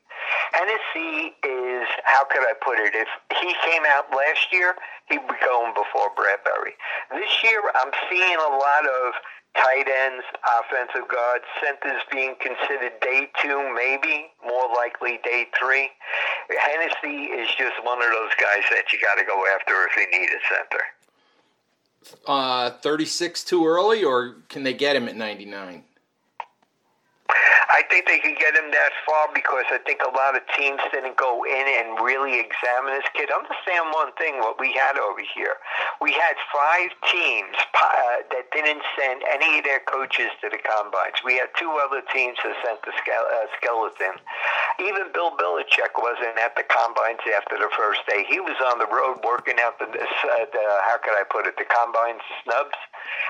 Hennessy 0.51 1.35
is, 1.43 1.87
how 2.03 2.25
could 2.25 2.41
I 2.41 2.53
put 2.63 2.79
it? 2.79 2.93
If 2.95 3.07
he 3.41 3.53
came 3.69 3.83
out 3.87 4.09
last 4.11 4.51
year, 4.51 4.75
he'd 5.09 5.25
be 5.27 5.37
going 5.43 5.73
before 5.73 6.11
Bradbury. 6.15 6.73
This 7.11 7.31
year, 7.43 7.61
I'm 7.75 7.91
seeing 8.09 8.35
a 8.35 8.51
lot 8.51 8.83
of 8.85 9.13
tight 9.55 9.87
ends, 9.87 10.23
offensive 10.43 11.07
guards, 11.09 11.45
centers 11.61 12.01
being 12.11 12.35
considered 12.41 12.93
day 13.01 13.29
two, 13.41 13.73
maybe 13.75 14.27
more 14.45 14.69
likely 14.75 15.19
day 15.23 15.47
three. 15.57 15.89
Hennessy 16.49 17.31
is 17.33 17.49
just 17.57 17.75
one 17.83 17.97
of 18.01 18.09
those 18.09 18.33
guys 18.39 18.63
that 18.71 18.91
you 18.93 18.99
got 19.01 19.15
to 19.15 19.25
go 19.25 19.43
after 19.55 19.73
if 19.87 19.95
you 19.97 20.19
need 20.19 20.29
a 20.29 20.41
center. 20.47 20.83
Uh, 22.25 22.71
36 22.81 23.43
too 23.43 23.65
early, 23.65 24.03
or 24.03 24.37
can 24.49 24.63
they 24.63 24.73
get 24.73 24.95
him 24.95 25.07
at 25.07 25.15
99? 25.15 25.83
I 27.67 27.83
think 27.91 28.07
they 28.07 28.19
could 28.19 28.39
get 28.39 28.55
him 28.55 28.71
that 28.71 28.93
far 29.05 29.27
because 29.35 29.67
I 29.69 29.77
think 29.83 30.01
a 30.01 30.09
lot 30.09 30.33
of 30.33 30.41
teams 30.55 30.79
didn't 30.89 31.19
go 31.19 31.43
in 31.43 31.65
and 31.67 31.99
really 31.99 32.39
examine 32.39 32.95
this 32.95 33.07
kid. 33.13 33.29
Understand 33.29 33.91
one 33.91 34.15
thing: 34.15 34.39
what 34.39 34.57
we 34.59 34.71
had 34.73 34.97
over 34.97 35.21
here, 35.21 35.59
we 36.01 36.15
had 36.15 36.35
five 36.49 36.89
teams 37.11 37.53
uh, 37.75 38.23
that 38.31 38.49
didn't 38.55 38.81
send 38.95 39.21
any 39.27 39.59
of 39.59 39.63
their 39.67 39.83
coaches 39.85 40.31
to 40.41 40.49
the 40.49 40.57
combines. 40.57 41.19
We 41.21 41.37
had 41.37 41.51
two 41.59 41.69
other 41.83 42.01
teams 42.09 42.39
that 42.41 42.55
sent 42.63 42.79
the 42.81 42.95
uh, 42.95 43.45
skeleton. 43.59 44.15
Even 44.79 45.11
Bill 45.13 45.35
Belichick 45.35 45.97
wasn't 45.99 46.37
at 46.39 46.55
the 46.55 46.63
combines 46.65 47.21
after 47.35 47.59
the 47.59 47.69
first 47.75 48.01
day. 48.07 48.25
He 48.29 48.39
was 48.39 48.57
on 48.73 48.79
the 48.79 48.89
road 48.89 49.21
working 49.25 49.59
out 49.59 49.77
the, 49.77 49.89
uh, 49.89 50.45
the 50.49 50.65
how 50.87 50.97
could 51.03 51.17
I 51.17 51.25
put 51.29 51.45
it, 51.45 51.57
the 51.57 51.67
combine 51.67 52.17
snubs, 52.41 52.77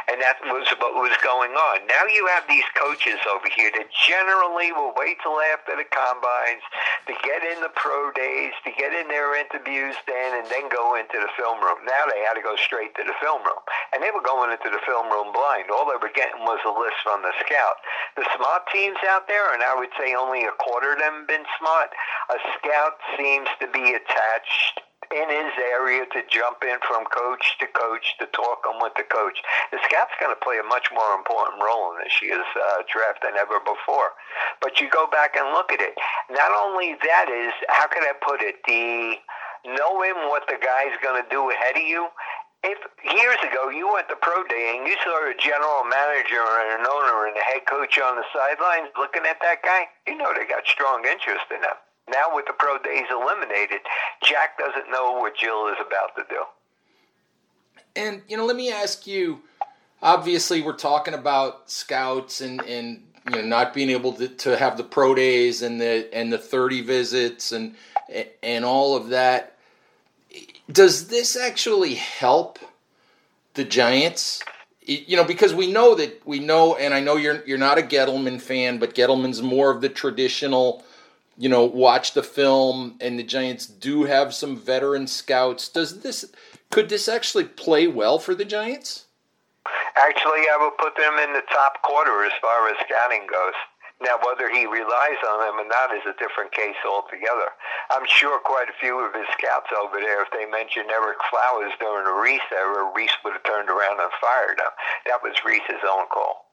and 0.07 0.21
that 0.21 0.39
was 0.47 0.67
what 0.79 0.95
was 0.95 1.15
going 1.23 1.51
on. 1.51 1.85
Now 1.87 2.05
you 2.07 2.27
have 2.31 2.47
these 2.47 2.67
coaches 2.75 3.19
over 3.27 3.47
here 3.51 3.71
that 3.75 3.91
generally 3.91 4.71
will 4.71 4.93
wait 4.95 5.19
till 5.23 5.39
after 5.53 5.75
the 5.75 5.87
combines 5.87 6.63
to 7.07 7.13
get 7.23 7.43
in 7.43 7.59
the 7.59 7.73
pro 7.75 8.11
days, 8.15 8.55
to 8.63 8.71
get 8.71 8.95
in 8.95 9.07
their 9.07 9.35
interviews 9.35 9.95
then, 10.07 10.39
and 10.39 10.47
then 10.47 10.67
go 10.71 10.95
into 10.95 11.19
the 11.19 11.31
film 11.35 11.59
room. 11.59 11.83
Now 11.83 12.07
they 12.07 12.23
had 12.23 12.39
to 12.39 12.43
go 12.43 12.55
straight 12.55 12.95
to 12.95 13.03
the 13.03 13.17
film 13.19 13.43
room. 13.43 13.61
And 13.93 14.03
they 14.03 14.11
were 14.11 14.23
going 14.23 14.51
into 14.51 14.71
the 14.71 14.83
film 14.87 15.11
room 15.11 15.31
blind. 15.35 15.69
All 15.71 15.87
they 15.87 15.99
were 15.99 16.13
getting 16.13 16.43
was 16.47 16.63
a 16.63 16.73
list 16.73 16.99
from 17.03 17.21
the 17.23 17.35
scout. 17.43 17.77
The 18.15 18.27
smart 18.35 18.67
teams 18.71 18.99
out 19.07 19.27
there, 19.27 19.53
and 19.53 19.63
I 19.63 19.75
would 19.75 19.91
say 19.99 20.15
only 20.15 20.43
a 20.45 20.55
quarter 20.59 20.93
of 20.93 20.99
them 20.99 21.27
been 21.27 21.45
smart, 21.59 21.91
a 22.31 22.39
scout 22.57 22.95
seems 23.15 23.47
to 23.59 23.67
be 23.67 23.95
attached 23.95 24.86
in 25.11 25.27
his 25.29 25.53
area 25.57 26.05
to 26.11 26.21
jump 26.27 26.63
in 26.63 26.77
from 26.83 27.05
coach 27.11 27.55
to 27.59 27.67
coach 27.71 28.15
to 28.19 28.25
talk 28.35 28.65
on 28.67 28.81
with 28.81 28.93
the 28.95 29.07
coach. 29.07 29.39
The 29.71 29.79
scout's 29.87 30.15
going 30.19 30.33
to 30.33 30.41
play 30.43 30.59
a 30.59 30.67
much 30.67 30.91
more 30.91 31.15
important 31.15 31.63
role 31.63 31.95
in 31.95 32.03
this 32.03 32.19
year's 32.21 32.47
uh, 32.55 32.83
draft 32.91 33.23
than 33.23 33.39
ever 33.39 33.59
before. 33.63 34.15
But 34.61 34.79
you 34.79 34.89
go 34.89 35.07
back 35.07 35.35
and 35.35 35.53
look 35.55 35.71
at 35.71 35.79
it. 35.79 35.95
Not 36.29 36.51
only 36.51 36.95
that 37.01 37.27
is, 37.31 37.53
how 37.69 37.87
can 37.87 38.03
I 38.03 38.13
put 38.19 38.41
it, 38.41 38.59
the 38.67 39.17
knowing 39.65 40.15
what 40.31 40.47
the 40.47 40.59
guy's 40.59 40.95
going 41.03 41.19
to 41.19 41.27
do 41.29 41.51
ahead 41.51 41.75
of 41.75 41.83
you. 41.83 42.07
If 42.63 42.79
years 43.03 43.37
ago 43.45 43.69
you 43.69 43.91
went 43.91 44.09
to 44.09 44.17
pro 44.19 44.43
day 44.47 44.75
and 44.77 44.87
you 44.87 44.95
saw 45.03 45.29
a 45.29 45.35
general 45.37 45.85
manager 45.85 46.41
and 46.41 46.81
an 46.81 46.85
owner 46.89 47.27
and 47.27 47.37
a 47.37 47.45
head 47.45 47.67
coach 47.69 47.99
on 47.99 48.17
the 48.17 48.25
sidelines 48.33 48.89
looking 48.97 49.23
at 49.29 49.37
that 49.41 49.61
guy, 49.63 49.87
you 50.07 50.17
know 50.17 50.33
they 50.33 50.47
got 50.47 50.65
strong 50.65 51.05
interest 51.05 51.45
in 51.51 51.61
him. 51.61 51.77
Now 52.09 52.33
with 52.33 52.45
the 52.45 52.53
pro 52.53 52.77
days 52.77 53.05
eliminated, 53.11 53.81
Jack 54.23 54.57
doesn't 54.57 54.89
know 54.89 55.13
what 55.19 55.35
Jill 55.35 55.67
is 55.67 55.77
about 55.85 56.15
to 56.15 56.23
do. 56.29 56.43
And 57.95 58.21
you 58.27 58.37
know, 58.37 58.45
let 58.45 58.55
me 58.55 58.71
ask 58.71 59.05
you. 59.05 59.41
Obviously, 60.01 60.61
we're 60.61 60.75
talking 60.75 61.15
about 61.15 61.69
scouts 61.71 62.39
and 62.39 62.61
and 62.61 63.03
you 63.29 63.37
know 63.37 63.41
not 63.41 63.73
being 63.73 63.89
able 63.89 64.13
to, 64.13 64.27
to 64.27 64.55
have 64.57 64.77
the 64.77 64.83
pro 64.83 65.15
days 65.15 65.61
and 65.61 65.81
the 65.81 66.07
and 66.13 66.31
the 66.31 66.37
thirty 66.37 66.81
visits 66.81 67.51
and 67.51 67.75
and 68.43 68.63
all 68.63 68.95
of 68.95 69.09
that. 69.09 69.57
Does 70.71 71.07
this 71.07 71.35
actually 71.35 71.95
help 71.95 72.59
the 73.55 73.63
Giants? 73.63 74.43
You 74.81 75.17
know, 75.17 75.25
because 75.25 75.53
we 75.53 75.69
know 75.69 75.95
that 75.95 76.21
we 76.25 76.39
know, 76.39 76.75
and 76.75 76.93
I 76.93 76.99
know 76.99 77.17
you're 77.17 77.43
you're 77.45 77.57
not 77.57 77.79
a 77.79 77.81
Gettleman 77.81 78.39
fan, 78.39 78.77
but 78.77 78.95
Gettleman's 78.95 79.41
more 79.41 79.71
of 79.71 79.81
the 79.81 79.89
traditional 79.89 80.83
you 81.37 81.49
know, 81.49 81.63
watch 81.63 82.13
the 82.13 82.23
film, 82.23 82.97
and 82.99 83.17
the 83.17 83.23
Giants 83.23 83.67
do 83.67 84.03
have 84.03 84.33
some 84.33 84.57
veteran 84.57 85.07
scouts. 85.07 85.69
Does 85.69 86.01
this 86.01 86.25
could 86.69 86.89
this 86.89 87.07
actually 87.07 87.45
play 87.45 87.87
well 87.87 88.19
for 88.19 88.35
the 88.35 88.45
Giants? 88.45 89.05
Actually, 89.95 90.47
I 90.51 90.57
would 90.59 90.77
put 90.77 90.95
them 90.95 91.19
in 91.19 91.33
the 91.33 91.43
top 91.51 91.81
quarter 91.81 92.23
as 92.25 92.31
far 92.41 92.69
as 92.69 92.75
scouting 92.85 93.27
goes. 93.27 93.53
Now, 93.99 94.21
whether 94.21 94.47
he 94.49 94.65
relies 94.69 95.21
on 95.25 95.41
them 95.41 95.57
or 95.57 95.67
not 95.67 95.89
is 95.89 96.05
a 96.05 96.13
different 96.21 96.51
case 96.51 96.77
altogether. 96.85 97.49
I'm 97.89 98.05
sure 98.05 98.37
quite 98.39 98.69
a 98.69 98.79
few 98.79 98.99
of 99.01 99.13
his 99.13 99.25
scouts 99.33 99.73
over 99.73 99.99
there, 99.99 100.21
if 100.21 100.29
they 100.29 100.45
mentioned 100.45 100.93
Ereck 100.93 101.17
Flowers 101.33 101.73
during 101.79 102.05
the 102.05 102.13
Reese 102.13 102.45
era, 102.53 102.91
Reese 102.95 103.17
would 103.25 103.33
have 103.33 103.43
turned 103.43 103.69
around 103.69 103.99
and 103.99 104.11
fired 104.21 104.61
him. 104.61 104.73
That 105.07 105.23
was 105.23 105.33
Reese's 105.43 105.81
own 105.81 106.05
call. 106.13 106.46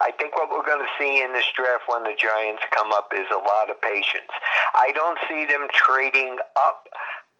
I 0.00 0.10
think 0.18 0.34
what 0.34 0.50
we're 0.50 0.66
going 0.66 0.82
to 0.82 0.94
see 0.98 1.22
in 1.22 1.32
this 1.32 1.46
draft 1.54 1.86
when 1.86 2.02
the 2.02 2.18
Giants 2.18 2.62
come 2.74 2.90
up 2.90 3.14
is 3.14 3.30
a 3.30 3.38
lot 3.38 3.70
of 3.70 3.78
patience. 3.80 4.30
I 4.74 4.90
don't 4.90 5.18
see 5.30 5.46
them 5.46 5.70
trading 5.70 6.38
up, 6.58 6.90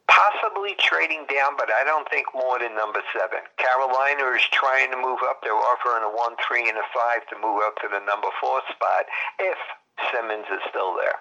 possibly 0.06 0.78
trading 0.78 1.26
down, 1.26 1.58
but 1.58 1.66
I 1.74 1.82
don't 1.82 2.06
think 2.08 2.30
more 2.30 2.62
than 2.62 2.78
number 2.78 3.02
seven. 3.10 3.42
Carolina 3.58 4.30
is 4.38 4.46
trying 4.54 4.94
to 4.94 4.98
move 4.98 5.18
up. 5.26 5.42
They're 5.42 5.52
offering 5.52 6.06
a 6.06 6.12
one, 6.14 6.38
three, 6.46 6.70
and 6.70 6.78
a 6.78 6.86
five 6.94 7.26
to 7.34 7.36
move 7.42 7.58
up 7.66 7.74
to 7.82 7.90
the 7.90 8.00
number 8.06 8.30
four 8.38 8.62
spot 8.70 9.10
if 9.42 9.58
Simmons 10.14 10.46
is 10.46 10.62
still 10.70 10.94
there. 10.94 11.18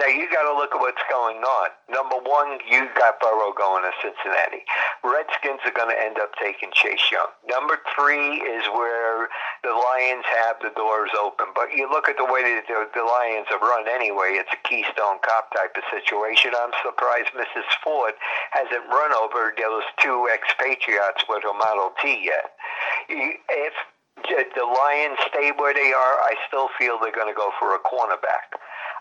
Now 0.00 0.08
you 0.08 0.24
got 0.32 0.48
to 0.48 0.56
look 0.56 0.72
at 0.72 0.80
what's 0.80 1.04
going 1.12 1.44
on. 1.44 1.68
Number 1.92 2.16
one, 2.24 2.56
you 2.64 2.88
got 2.96 3.20
Burrow 3.20 3.52
going 3.52 3.84
to 3.84 3.92
Cincinnati. 4.00 4.64
Redskins 5.04 5.60
are 5.68 5.76
going 5.76 5.92
to 5.92 6.00
end 6.00 6.16
up 6.16 6.32
taking 6.40 6.72
Chase 6.72 7.12
Young. 7.12 7.28
Number 7.44 7.76
three 7.92 8.40
is 8.40 8.64
where 8.72 9.28
the 9.60 9.76
Lions 9.76 10.24
have 10.40 10.56
the 10.64 10.72
doors 10.72 11.12
open. 11.20 11.52
But 11.52 11.76
you 11.76 11.84
look 11.84 12.08
at 12.08 12.16
the 12.16 12.24
way 12.24 12.40
that 12.48 12.64
the, 12.64 12.88
the 12.96 13.04
Lions 13.04 13.52
have 13.52 13.60
run 13.60 13.84
anyway. 13.92 14.40
It's 14.40 14.48
a 14.48 14.60
Keystone 14.64 15.20
Cop 15.20 15.52
type 15.52 15.76
of 15.76 15.84
situation. 15.92 16.56
I'm 16.56 16.72
surprised 16.80 17.36
Mrs. 17.36 17.68
Ford 17.84 18.16
hasn't 18.56 18.88
run 18.88 19.12
over 19.12 19.52
those 19.52 19.84
two 20.00 20.32
expatriates 20.32 21.28
with 21.28 21.44
her 21.44 21.52
Model 21.52 21.92
T 22.00 22.24
yet. 22.24 22.56
If 23.12 23.76
the 24.32 24.64
Lions 24.64 25.20
stay 25.28 25.52
where 25.60 25.76
they 25.76 25.92
are, 25.92 26.16
I 26.24 26.40
still 26.48 26.72
feel 26.80 26.96
they're 26.96 27.12
going 27.12 27.28
to 27.28 27.36
go 27.36 27.52
for 27.60 27.76
a 27.76 27.80
cornerback. 27.84 28.56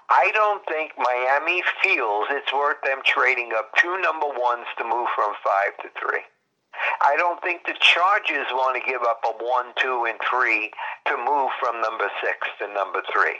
I 0.10 0.32
don't 0.34 0.65
think 0.65 0.93
Miami 0.98 1.62
feels 1.84 2.26
it's 2.32 2.52
worth 2.52 2.82
them 2.84 3.02
trading 3.06 3.52
up 3.56 3.69
two 3.78 4.02
number 4.02 4.28
ones 4.28 4.65
to 4.78 4.84
move 4.84 5.08
from 5.15 5.34
five 5.45 5.78
to 5.84 5.89
three. 6.02 6.26
I 7.02 7.15
don't 7.17 7.41
think 7.41 7.65
the 7.65 7.76
Chargers 7.80 8.48
want 8.52 8.82
to 8.82 8.89
give 8.89 9.02
up 9.04 9.22
a 9.26 9.34
one, 9.43 9.74
two, 9.78 10.06
and 10.10 10.17
three 10.26 10.72
to 11.08 11.17
move 11.17 11.52
from 11.60 11.82
number 11.82 12.10
six 12.24 12.48
to 12.60 12.67
number 12.74 13.02
three. 13.12 13.38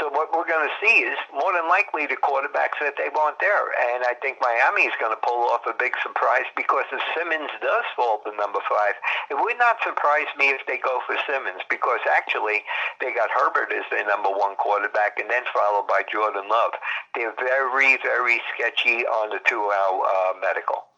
So 0.00 0.08
what 0.08 0.32
we're 0.32 0.48
going 0.48 0.64
to 0.64 0.76
see 0.80 1.04
is 1.04 1.18
more 1.36 1.52
than 1.52 1.68
likely 1.68 2.08
the 2.08 2.16
quarterbacks 2.16 2.80
that 2.80 2.96
they 2.96 3.12
want 3.12 3.36
there. 3.44 3.68
And 3.92 4.04
I 4.08 4.16
think 4.24 4.40
Miami 4.40 4.88
is 4.88 4.96
going 4.96 5.12
to 5.12 5.20
pull 5.20 5.52
off 5.52 5.68
a 5.68 5.76
big 5.76 5.92
surprise 6.00 6.48
because 6.56 6.88
if 6.88 7.02
Simmons 7.12 7.52
does 7.60 7.84
fall 7.92 8.24
to 8.24 8.32
number 8.32 8.64
five, 8.64 8.96
it 9.28 9.36
would 9.36 9.60
not 9.60 9.84
surprise 9.84 10.32
me 10.40 10.48
if 10.48 10.64
they 10.64 10.80
go 10.80 11.04
for 11.04 11.20
Simmons 11.28 11.60
because 11.68 12.00
actually 12.08 12.64
they 13.04 13.12
got 13.12 13.28
Herbert 13.30 13.68
as 13.76 13.84
their 13.92 14.06
number 14.08 14.32
one 14.32 14.56
quarterback 14.56 15.20
and 15.20 15.28
then 15.28 15.44
followed 15.52 15.86
by 15.86 16.02
Jordan 16.08 16.48
Love. 16.48 16.72
They're 17.14 17.36
very, 17.36 18.00
very 18.00 18.40
sketchy 18.56 19.04
on 19.04 19.28
the 19.28 19.44
Tua 19.44 19.76
uh, 19.76 20.32
medical. 20.40 20.88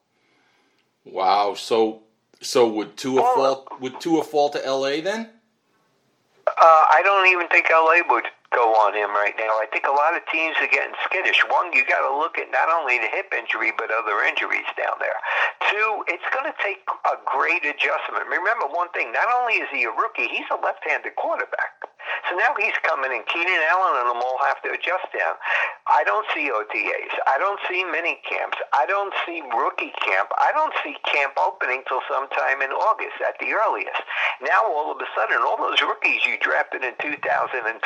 Wow. 1.04 1.54
So 1.58 2.04
so 2.40 2.68
would 2.68 2.96
Tua 2.96 3.22
fall 3.22 3.66
would 3.80 4.00
Tua 4.00 4.22
fall 4.22 4.50
to 4.50 4.64
L.A. 4.64 5.00
then? 5.00 5.30
Uh, 6.46 6.52
I 6.60 7.00
don't 7.02 7.26
even 7.32 7.48
think 7.48 7.70
L.A. 7.70 8.02
would 8.08 8.24
go 8.54 8.72
on 8.86 8.94
him 8.94 9.10
right 9.10 9.34
now. 9.36 9.58
I 9.58 9.66
think 9.68 9.84
a 9.84 9.92
lot 9.92 10.14
of 10.14 10.22
teams 10.30 10.54
are 10.62 10.70
getting 10.70 10.94
skittish. 11.04 11.42
One, 11.50 11.74
you 11.74 11.82
got 11.84 12.06
to 12.06 12.14
look 12.14 12.38
at 12.38 12.48
not 12.54 12.70
only 12.70 13.02
the 13.02 13.10
hip 13.10 13.34
injury 13.34 13.74
but 13.74 13.90
other 13.90 14.22
injuries 14.24 14.66
down 14.78 14.96
there. 15.02 15.18
Two, 15.68 16.06
it's 16.06 16.24
going 16.30 16.46
to 16.46 16.56
take 16.62 16.86
a 17.10 17.18
great 17.26 17.66
adjustment. 17.66 18.24
Remember 18.30 18.70
one 18.70 18.88
thing: 18.94 19.10
not 19.10 19.26
only 19.34 19.58
is 19.58 19.68
he 19.74 19.84
a 19.84 19.92
rookie, 19.92 20.30
he's 20.30 20.48
a 20.54 20.58
left-handed 20.62 21.18
quarterback. 21.18 21.84
So 22.30 22.36
now 22.36 22.56
he's 22.56 22.76
coming 22.84 23.12
in. 23.12 23.24
Keenan 23.28 23.62
Allen 23.68 24.00
and 24.00 24.08
them 24.08 24.20
all 24.22 24.40
have 24.48 24.60
to 24.64 24.72
adjust 24.72 25.08
down. 25.12 25.36
I 25.88 26.04
don't 26.04 26.24
see 26.32 26.48
OTAs. 26.48 27.12
I 27.28 27.36
don't 27.36 27.60
see 27.68 27.84
mini 27.84 28.20
camps. 28.24 28.56
I 28.72 28.88
don't 28.88 29.12
see 29.28 29.44
rookie 29.52 29.92
camp. 30.00 30.32
I 30.40 30.52
don't 30.56 30.72
see 30.80 30.96
camp 31.04 31.36
opening 31.36 31.84
till 31.84 32.00
sometime 32.08 32.64
in 32.64 32.72
August 32.72 33.20
at 33.20 33.36
the 33.40 33.52
earliest. 33.52 34.00
Now 34.40 34.64
all 34.64 34.88
of 34.92 35.00
a 35.00 35.08
sudden, 35.12 35.44
all 35.44 35.60
those 35.60 35.80
rookies 35.84 36.24
you 36.24 36.40
drafted 36.40 36.84
in 36.84 36.96
2020, 37.00 37.76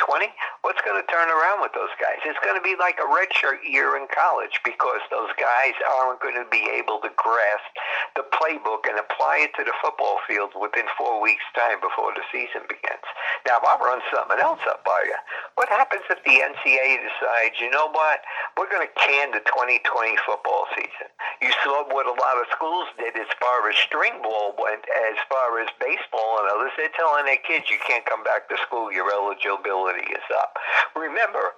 what's 0.69 0.85
going 0.85 1.01
to 1.01 1.09
turn 1.09 1.25
around 1.33 1.65
with 1.65 1.73
those 1.73 1.89
guys? 1.97 2.21
It's 2.21 2.37
going 2.45 2.53
to 2.53 2.61
be 2.61 2.77
like 2.77 3.01
a 3.01 3.09
redshirt 3.09 3.65
year 3.65 3.97
in 3.97 4.05
college 4.13 4.61
because 4.61 5.01
those 5.09 5.33
guys 5.41 5.73
aren't 5.97 6.21
going 6.21 6.37
to 6.37 6.45
be 6.53 6.61
able 6.69 7.01
to 7.01 7.09
grasp 7.17 7.73
the 8.13 8.21
playbook 8.29 8.85
and 8.85 9.01
apply 9.01 9.49
it 9.49 9.57
to 9.57 9.65
the 9.65 9.73
football 9.81 10.21
field 10.29 10.53
within 10.53 10.85
four 10.93 11.17
weeks' 11.17 11.41
time 11.57 11.81
before 11.81 12.13
the 12.13 12.21
season 12.29 12.69
begins. 12.69 13.01
Now, 13.49 13.57
I'll 13.65 13.81
run 13.81 13.97
something 14.13 14.37
else 14.37 14.61
up 14.69 14.85
by 14.85 15.09
you. 15.09 15.17
What 15.57 15.73
happens 15.73 16.05
if 16.05 16.21
the 16.21 16.37
NCAA 16.37 17.01
decides, 17.01 17.57
you 17.57 17.73
know 17.73 17.89
what, 17.89 18.21
we're 18.53 18.69
going 18.69 18.85
to 18.85 18.93
can 18.93 19.33
the 19.33 19.41
2020 19.49 19.81
football 20.21 20.69
season? 20.77 21.09
You 21.41 21.49
saw 21.65 21.81
what 21.89 22.05
a 22.05 22.13
lot 22.13 22.37
of 22.37 22.45
schools 22.53 22.93
did 23.01 23.17
as 23.17 23.31
far 23.41 23.65
as 23.65 23.75
string 23.89 24.21
ball 24.21 24.53
went, 24.53 24.85
as 25.09 25.17
far 25.33 25.57
as 25.65 25.73
baseball 25.81 26.45
and 26.45 26.53
others. 26.53 26.77
They're 26.77 26.93
telling 26.93 27.25
their 27.25 27.41
kids, 27.41 27.73
you 27.73 27.81
can't 27.89 28.05
come 28.05 28.21
back 28.21 28.45
to 28.53 28.57
school, 28.61 28.93
your 28.93 29.09
eligibility 29.09 30.05
is 30.13 30.27
up. 30.37 30.58
Remember, 30.95 31.55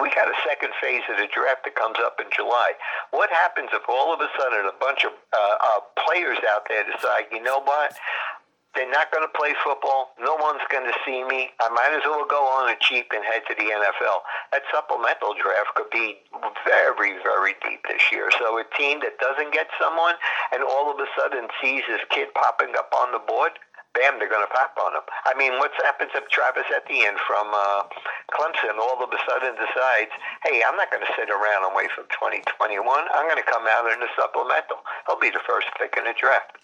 we 0.00 0.10
got 0.10 0.26
a 0.26 0.38
second 0.42 0.74
phase 0.82 1.02
of 1.10 1.18
the 1.18 1.30
draft 1.30 1.62
that 1.64 1.76
comes 1.78 1.96
up 2.02 2.18
in 2.18 2.26
July. 2.34 2.74
What 3.10 3.30
happens 3.30 3.70
if 3.72 3.86
all 3.88 4.12
of 4.12 4.20
a 4.20 4.28
sudden 4.38 4.66
a 4.66 4.76
bunch 4.80 5.04
of 5.04 5.12
uh, 5.30 5.38
uh, 5.38 5.80
players 6.02 6.38
out 6.50 6.66
there 6.68 6.82
decide, 6.82 7.30
you 7.30 7.42
know 7.42 7.62
what, 7.62 7.94
they're 8.74 8.90
not 8.90 9.14
going 9.14 9.22
to 9.22 9.30
play 9.30 9.54
football. 9.62 10.18
No 10.18 10.34
one's 10.34 10.66
going 10.66 10.82
to 10.82 10.96
see 11.06 11.22
me. 11.22 11.54
I 11.62 11.70
might 11.70 11.94
as 11.94 12.02
well 12.02 12.26
go 12.26 12.42
on 12.58 12.74
a 12.74 12.76
cheap 12.82 13.06
and 13.14 13.22
head 13.22 13.46
to 13.46 13.54
the 13.54 13.70
NFL. 13.70 14.26
That 14.50 14.66
supplemental 14.74 15.38
draft 15.38 15.78
could 15.78 15.90
be 15.94 16.18
very, 16.66 17.14
very 17.22 17.54
deep 17.62 17.86
this 17.86 18.02
year. 18.10 18.34
So 18.42 18.58
a 18.58 18.66
team 18.74 18.98
that 19.06 19.14
doesn't 19.22 19.54
get 19.54 19.70
someone 19.78 20.18
and 20.50 20.66
all 20.66 20.90
of 20.90 20.98
a 20.98 21.06
sudden 21.14 21.46
sees 21.62 21.86
this 21.86 22.02
kid 22.10 22.34
popping 22.34 22.74
up 22.74 22.90
on 22.90 23.14
the 23.14 23.22
board, 23.22 23.54
bam, 23.94 24.18
they're 24.18 24.28
going 24.28 24.44
to 24.44 24.52
pop 24.52 24.74
on 24.76 24.92
him. 24.92 25.06
I 25.24 25.32
mean, 25.38 25.58
what 25.62 25.70
happens 25.82 26.10
if 26.14 26.28
Travis 26.28 26.66
Etienne 26.68 27.16
from 27.26 27.48
uh, 27.54 27.86
Clemson 28.34 28.76
all 28.78 28.98
of 29.02 29.08
a 29.08 29.20
sudden 29.24 29.54
decides, 29.54 30.12
hey, 30.44 30.62
I'm 30.66 30.76
not 30.76 30.90
going 30.90 31.02
to 31.02 31.12
sit 31.16 31.30
around 31.30 31.64
and 31.64 31.72
wait 31.74 31.90
for 31.94 32.02
2021. 32.10 32.82
I'm 32.82 33.26
going 33.30 33.42
to 33.42 33.50
come 33.50 33.64
out 33.70 33.90
in 33.90 34.00
the 34.00 34.10
supplemental. 34.18 34.82
He'll 35.06 35.20
be 35.20 35.30
the 35.30 35.42
first 35.46 35.68
pick 35.78 35.94
in 35.96 36.04
the 36.04 36.14
draft. 36.18 36.58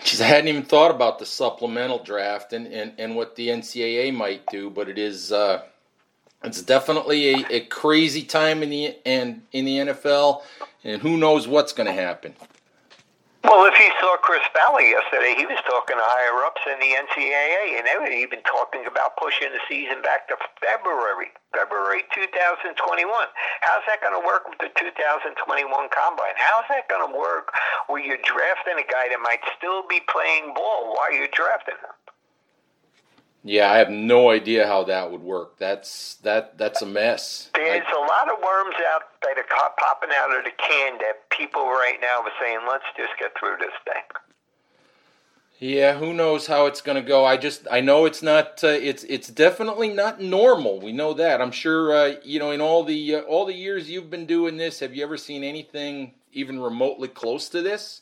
Jeez, 0.00 0.20
I 0.20 0.26
hadn't 0.26 0.48
even 0.48 0.64
thought 0.64 0.90
about 0.90 1.18
the 1.18 1.26
supplemental 1.26 2.02
draft 2.02 2.52
and, 2.52 2.66
and, 2.66 2.92
and 2.98 3.14
what 3.14 3.36
the 3.36 3.48
NCAA 3.48 4.12
might 4.12 4.44
do, 4.48 4.68
but 4.68 4.88
it 4.88 4.98
is 4.98 5.30
uh, 5.30 5.62
it's 6.42 6.62
definitely 6.62 7.32
a, 7.32 7.46
a 7.50 7.60
crazy 7.60 8.22
time 8.22 8.62
in 8.62 8.70
the 8.70 8.96
and 9.06 9.42
in 9.52 9.64
the 9.64 9.78
NFL, 9.78 10.42
and 10.82 11.00
who 11.00 11.16
knows 11.16 11.48
what's 11.48 11.72
going 11.72 11.86
to 11.86 11.92
happen. 11.92 12.34
Well, 13.44 13.68
if 13.68 13.76
you 13.76 13.92
saw 14.00 14.16
Chris 14.24 14.40
Ballard 14.56 14.88
yesterday, 14.88 15.36
he 15.36 15.44
was 15.44 15.60
talking 15.68 16.00
to 16.00 16.06
higher 16.16 16.48
ups 16.48 16.64
in 16.64 16.80
the 16.80 16.96
NCAA, 16.96 17.76
and 17.76 17.84
they 17.84 17.92
were 18.00 18.08
even 18.08 18.40
talking 18.40 18.88
about 18.88 19.20
pushing 19.20 19.52
the 19.52 19.60
season 19.68 20.00
back 20.00 20.24
to 20.32 20.36
February, 20.64 21.28
February 21.52 22.08
2021. 22.16 22.72
How's 23.60 23.84
that 23.84 24.00
going 24.00 24.16
to 24.16 24.24
work 24.24 24.48
with 24.48 24.64
the 24.64 24.72
2021 24.80 25.36
combine? 25.92 26.36
How's 26.40 26.64
that 26.72 26.88
going 26.88 27.04
to 27.04 27.12
work 27.12 27.52
where 27.92 28.00
you're 28.00 28.24
drafting 28.24 28.80
a 28.80 28.86
guy 28.88 29.12
that 29.12 29.20
might 29.20 29.44
still 29.60 29.84
be 29.92 30.00
playing 30.08 30.56
ball 30.56 30.96
while 30.96 31.12
you're 31.12 31.28
drafting 31.28 31.76
him? 31.76 31.92
Yeah, 33.46 33.70
I 33.70 33.76
have 33.76 33.90
no 33.90 34.30
idea 34.30 34.66
how 34.66 34.84
that 34.84 35.12
would 35.12 35.20
work. 35.20 35.58
That's 35.58 36.14
that 36.22 36.56
that's 36.56 36.80
a 36.80 36.86
mess. 36.86 37.50
There's 37.54 37.84
I, 37.86 37.92
a 37.92 38.00
lot 38.00 38.32
of 38.32 38.42
worms 38.42 38.74
out 38.94 39.02
that 39.22 39.36
are 39.36 39.70
popping 39.78 40.08
out 40.18 40.36
of 40.36 40.44
the 40.44 40.50
can 40.56 40.96
that 40.98 41.28
people 41.28 41.66
right 41.66 41.98
now 42.00 42.22
are 42.22 42.32
saying, 42.40 42.60
"Let's 42.66 42.86
just 42.96 43.12
get 43.18 43.32
through 43.38 43.58
this 43.60 43.74
thing." 43.84 44.02
Yeah, 45.58 45.98
who 45.98 46.14
knows 46.14 46.46
how 46.46 46.66
it's 46.66 46.80
going 46.80 46.96
to 47.02 47.06
go? 47.06 47.26
I 47.26 47.36
just 47.36 47.66
I 47.70 47.82
know 47.82 48.06
it's 48.06 48.22
not 48.22 48.64
uh, 48.64 48.68
it's 48.68 49.04
it's 49.04 49.28
definitely 49.28 49.90
not 49.90 50.22
normal. 50.22 50.80
We 50.80 50.92
know 50.92 51.12
that. 51.12 51.42
I'm 51.42 51.52
sure 51.52 51.94
uh, 51.94 52.14
you 52.24 52.38
know 52.38 52.50
in 52.50 52.62
all 52.62 52.82
the 52.82 53.16
uh, 53.16 53.20
all 53.20 53.44
the 53.44 53.54
years 53.54 53.90
you've 53.90 54.10
been 54.10 54.26
doing 54.26 54.56
this, 54.56 54.80
have 54.80 54.94
you 54.94 55.04
ever 55.04 55.18
seen 55.18 55.44
anything 55.44 56.14
even 56.32 56.60
remotely 56.60 57.08
close 57.08 57.50
to 57.50 57.60
this? 57.60 58.00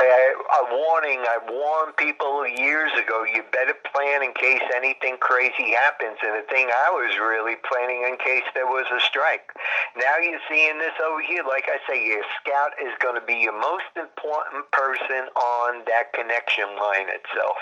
A 0.00 0.62
warning. 0.72 1.20
I 1.22 1.38
warned 1.48 1.96
people 1.96 2.46
years 2.46 2.92
ago. 2.96 3.24
You 3.24 3.42
better 3.52 3.74
plan 3.92 4.22
in 4.22 4.32
case 4.34 4.62
anything 4.74 5.16
crazy 5.20 5.72
happens. 5.72 6.18
And 6.22 6.36
the 6.36 6.46
thing 6.48 6.68
I 6.68 6.90
was 6.90 7.16
really 7.18 7.56
planning 7.68 8.04
in 8.08 8.16
case 8.18 8.46
there 8.54 8.66
was 8.66 8.86
a 8.90 9.00
strike. 9.00 9.52
Now 9.96 10.18
you're 10.18 10.42
seeing 10.48 10.78
this 10.78 10.96
over 11.00 11.20
here. 11.20 11.44
Like 11.46 11.68
I 11.68 11.78
say, 11.86 12.04
your 12.04 12.24
scout 12.40 12.72
is 12.80 12.92
going 13.00 13.18
to 13.18 13.24
be 13.24 13.36
your 13.36 13.56
most 13.56 13.92
important 13.96 14.68
person 14.72 15.28
on 15.36 15.84
that 15.86 16.12
connection 16.12 16.66
line 16.80 17.08
itself. 17.12 17.58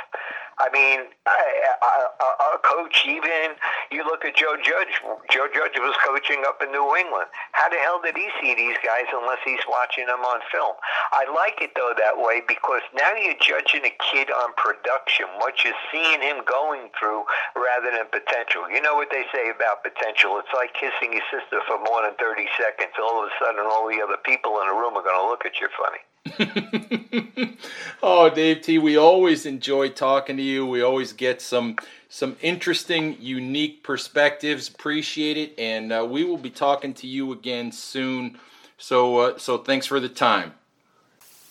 I 0.61 0.69
mean, 0.77 1.09
a 1.25 2.59
coach, 2.61 3.09
even 3.09 3.57
you 3.89 4.05
look 4.05 4.29
at 4.29 4.37
Joe 4.37 4.61
Judge. 4.61 4.93
Joe 5.33 5.49
Judge 5.49 5.81
was 5.81 5.97
coaching 6.05 6.45
up 6.45 6.61
in 6.61 6.69
New 6.69 6.85
England. 7.01 7.33
How 7.57 7.73
the 7.73 7.81
hell 7.81 7.97
did 8.05 8.13
he 8.13 8.29
see 8.45 8.53
these 8.53 8.77
guys 8.85 9.09
unless 9.09 9.41
he's 9.41 9.65
watching 9.65 10.05
them 10.05 10.21
on 10.21 10.45
film? 10.53 10.77
I 11.17 11.25
like 11.33 11.65
it 11.65 11.73
though 11.73 11.97
that 11.97 12.21
way 12.21 12.45
because 12.45 12.85
now 12.93 13.17
you're 13.17 13.41
judging 13.41 13.89
a 13.89 13.95
kid 14.13 14.29
on 14.29 14.53
production, 14.61 15.33
what 15.41 15.65
you're 15.65 15.81
seeing 15.89 16.21
him 16.21 16.45
going 16.45 16.93
through 16.93 17.25
rather 17.57 17.89
than 17.89 18.13
potential. 18.13 18.69
You 18.69 18.85
know 18.85 19.01
what 19.01 19.09
they 19.09 19.25
say 19.33 19.49
about 19.49 19.81
potential? 19.81 20.37
It's 20.45 20.53
like 20.53 20.77
kissing 20.77 21.17
your 21.17 21.25
sister 21.33 21.65
for 21.65 21.81
more 21.81 22.05
than 22.05 22.13
30 22.21 22.45
seconds. 22.61 22.93
All 23.01 23.25
of 23.25 23.33
a 23.33 23.35
sudden, 23.41 23.65
all 23.65 23.89
the 23.89 24.05
other 24.05 24.21
people 24.21 24.61
in 24.61 24.69
the 24.69 24.77
room 24.77 24.93
are 24.93 25.07
going 25.07 25.17
to 25.17 25.25
look 25.25 25.49
at 25.49 25.57
you 25.57 25.73
funny. 25.73 26.05
oh, 28.03 28.31
Dave 28.31 28.63
T, 28.63 28.79
we 28.79 28.97
always 28.97 29.47
enjoy 29.47 29.89
talking 29.89 30.37
to 30.37 30.43
you. 30.43 30.67
We 30.67 30.83
always 30.83 31.13
get 31.13 31.41
some 31.43 31.77
some 32.09 32.37
interesting, 32.43 33.17
unique 33.21 33.83
perspectives. 33.83 34.69
Appreciate 34.69 35.37
it, 35.37 35.55
and 35.59 35.93
uh, 35.93 36.07
we 36.09 36.25
will 36.25 36.39
be 36.39 36.51
talking 36.51 36.93
to 36.95 37.07
you 37.07 37.33
again 37.33 37.73
soon. 37.73 38.39
So, 38.79 39.19
uh, 39.19 39.39
so 39.39 39.59
thanks 39.59 39.87
for 39.87 40.01
the 40.01 40.09
time. 40.09 40.55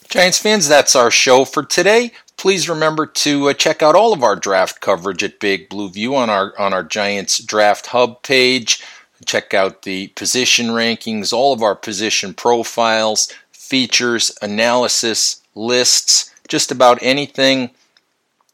Giants 0.10 0.40
fans, 0.40 0.68
that's 0.68 0.96
our 0.96 1.12
show 1.12 1.46
for 1.46 1.64
today. 1.64 2.12
Please 2.36 2.68
remember 2.68 3.06
to 3.06 3.50
uh, 3.50 3.54
check 3.54 3.84
out 3.84 3.96
all 3.96 4.12
of 4.12 4.24
our 4.24 4.36
draft 4.36 4.82
coverage 4.82 5.24
at 5.24 5.40
Big 5.40 5.70
Blue 5.70 5.90
View 5.90 6.16
on 6.16 6.30
our 6.30 6.54
on 6.60 6.74
our 6.74 6.84
Giants 6.84 7.38
Draft 7.38 7.88
Hub 7.88 8.24
page. 8.24 8.84
Check 9.26 9.54
out 9.54 9.84
the 9.84 10.08
position 10.10 10.68
rankings, 10.68 11.32
all 11.32 11.54
of 11.54 11.62
our 11.62 11.76
position 11.76 12.34
profiles, 12.34 13.32
features, 13.70 14.32
analysis, 14.42 15.42
lists, 15.56 16.34
just 16.48 16.72
about 16.72 16.98
anything 17.02 17.70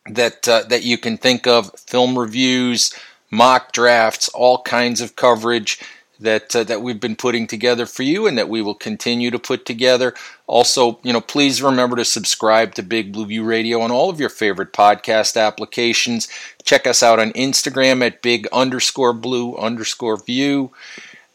that 0.10 0.48
uh, 0.48 0.64
that 0.64 0.84
you 0.84 0.98
can 0.98 1.18
think 1.18 1.48
of, 1.48 1.72
film 1.80 2.20
reviews, 2.20 2.94
mock 3.32 3.72
drafts, 3.72 4.28
all 4.30 4.62
kinds 4.62 5.02
of 5.02 5.16
coverage 5.16 5.80
that 6.20 6.56
uh, 6.56 6.64
that 6.64 6.82
we've 6.82 7.00
been 7.00 7.16
putting 7.16 7.48
together 7.48 7.86
for 7.86 8.04
you 8.04 8.28
and 8.28 8.38
that 8.38 8.50
we 8.50 8.62
will 8.62 8.76
continue 8.76 9.32
to 9.32 9.40
put 9.40 9.66
together. 9.66 10.14
Also, 10.48 11.00
you 11.04 11.12
know, 11.12 11.22
please 11.22 11.62
remember 11.62 11.96
to 11.96 12.06
subscribe 12.06 12.76
to 12.76 12.84
Big 12.84 13.12
Blue 13.12 13.26
View 13.26 13.44
Radio 13.44 13.82
on 13.82 13.92
all 13.92 14.10
of 14.10 14.20
your 14.20 14.30
favorite 14.30 14.74
podcast 14.74 15.42
applications. 15.42 16.28
Check 16.64 16.86
us 16.86 17.02
out 17.02 17.20
on 17.20 17.32
Instagram 17.32 18.06
at 18.06 18.22
big 18.22 18.48
underscore 18.52 19.14
blue 19.14 19.56
underscore 19.56 20.18
view. 20.18 20.72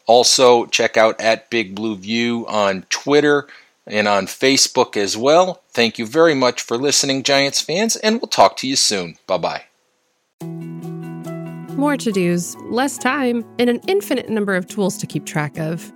Also, 0.07 0.65
check 0.65 0.97
out 0.97 1.19
at 1.21 1.49
Big 1.49 1.75
Blue 1.75 1.95
View 1.95 2.45
on 2.47 2.85
Twitter 2.89 3.47
and 3.87 4.07
on 4.07 4.25
Facebook 4.25 4.95
as 4.97 5.17
well. 5.17 5.61
Thank 5.71 5.97
you 5.97 6.05
very 6.05 6.33
much 6.33 6.61
for 6.61 6.77
listening, 6.77 7.23
Giants 7.23 7.61
fans, 7.61 7.95
and 7.95 8.21
we'll 8.21 8.27
talk 8.27 8.57
to 8.57 8.67
you 8.67 8.75
soon. 8.75 9.17
Bye 9.27 9.37
bye. 9.37 9.63
More 11.77 11.97
to 11.97 12.11
dos, 12.11 12.55
less 12.69 12.97
time, 12.97 13.43
and 13.57 13.69
an 13.69 13.79
infinite 13.87 14.29
number 14.29 14.55
of 14.55 14.67
tools 14.67 14.97
to 14.97 15.07
keep 15.07 15.25
track 15.25 15.57
of. 15.57 15.91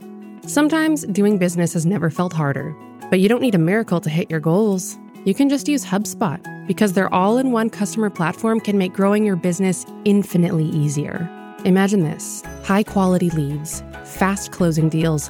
Sometimes 0.47 1.05
doing 1.07 1.37
business 1.37 1.73
has 1.73 1.85
never 1.85 2.09
felt 2.09 2.33
harder, 2.33 2.75
but 3.09 3.19
you 3.19 3.29
don't 3.29 3.41
need 3.41 3.55
a 3.55 3.59
miracle 3.59 4.01
to 4.01 4.09
hit 4.09 4.29
your 4.31 4.39
goals. 4.39 4.97
You 5.25 5.33
can 5.33 5.49
just 5.49 5.67
use 5.67 5.85
HubSpot 5.85 6.39
because 6.67 6.93
their 6.93 7.13
all 7.13 7.37
in 7.37 7.51
one 7.51 7.69
customer 7.69 8.09
platform 8.09 8.59
can 8.59 8.77
make 8.77 8.93
growing 8.93 9.25
your 9.25 9.35
business 9.35 9.85
infinitely 10.05 10.65
easier. 10.65 11.29
Imagine 11.65 12.03
this 12.03 12.43
high 12.63 12.83
quality 12.83 13.29
leads, 13.31 13.83
fast 14.03 14.51
closing 14.51 14.89
deals, 14.89 15.29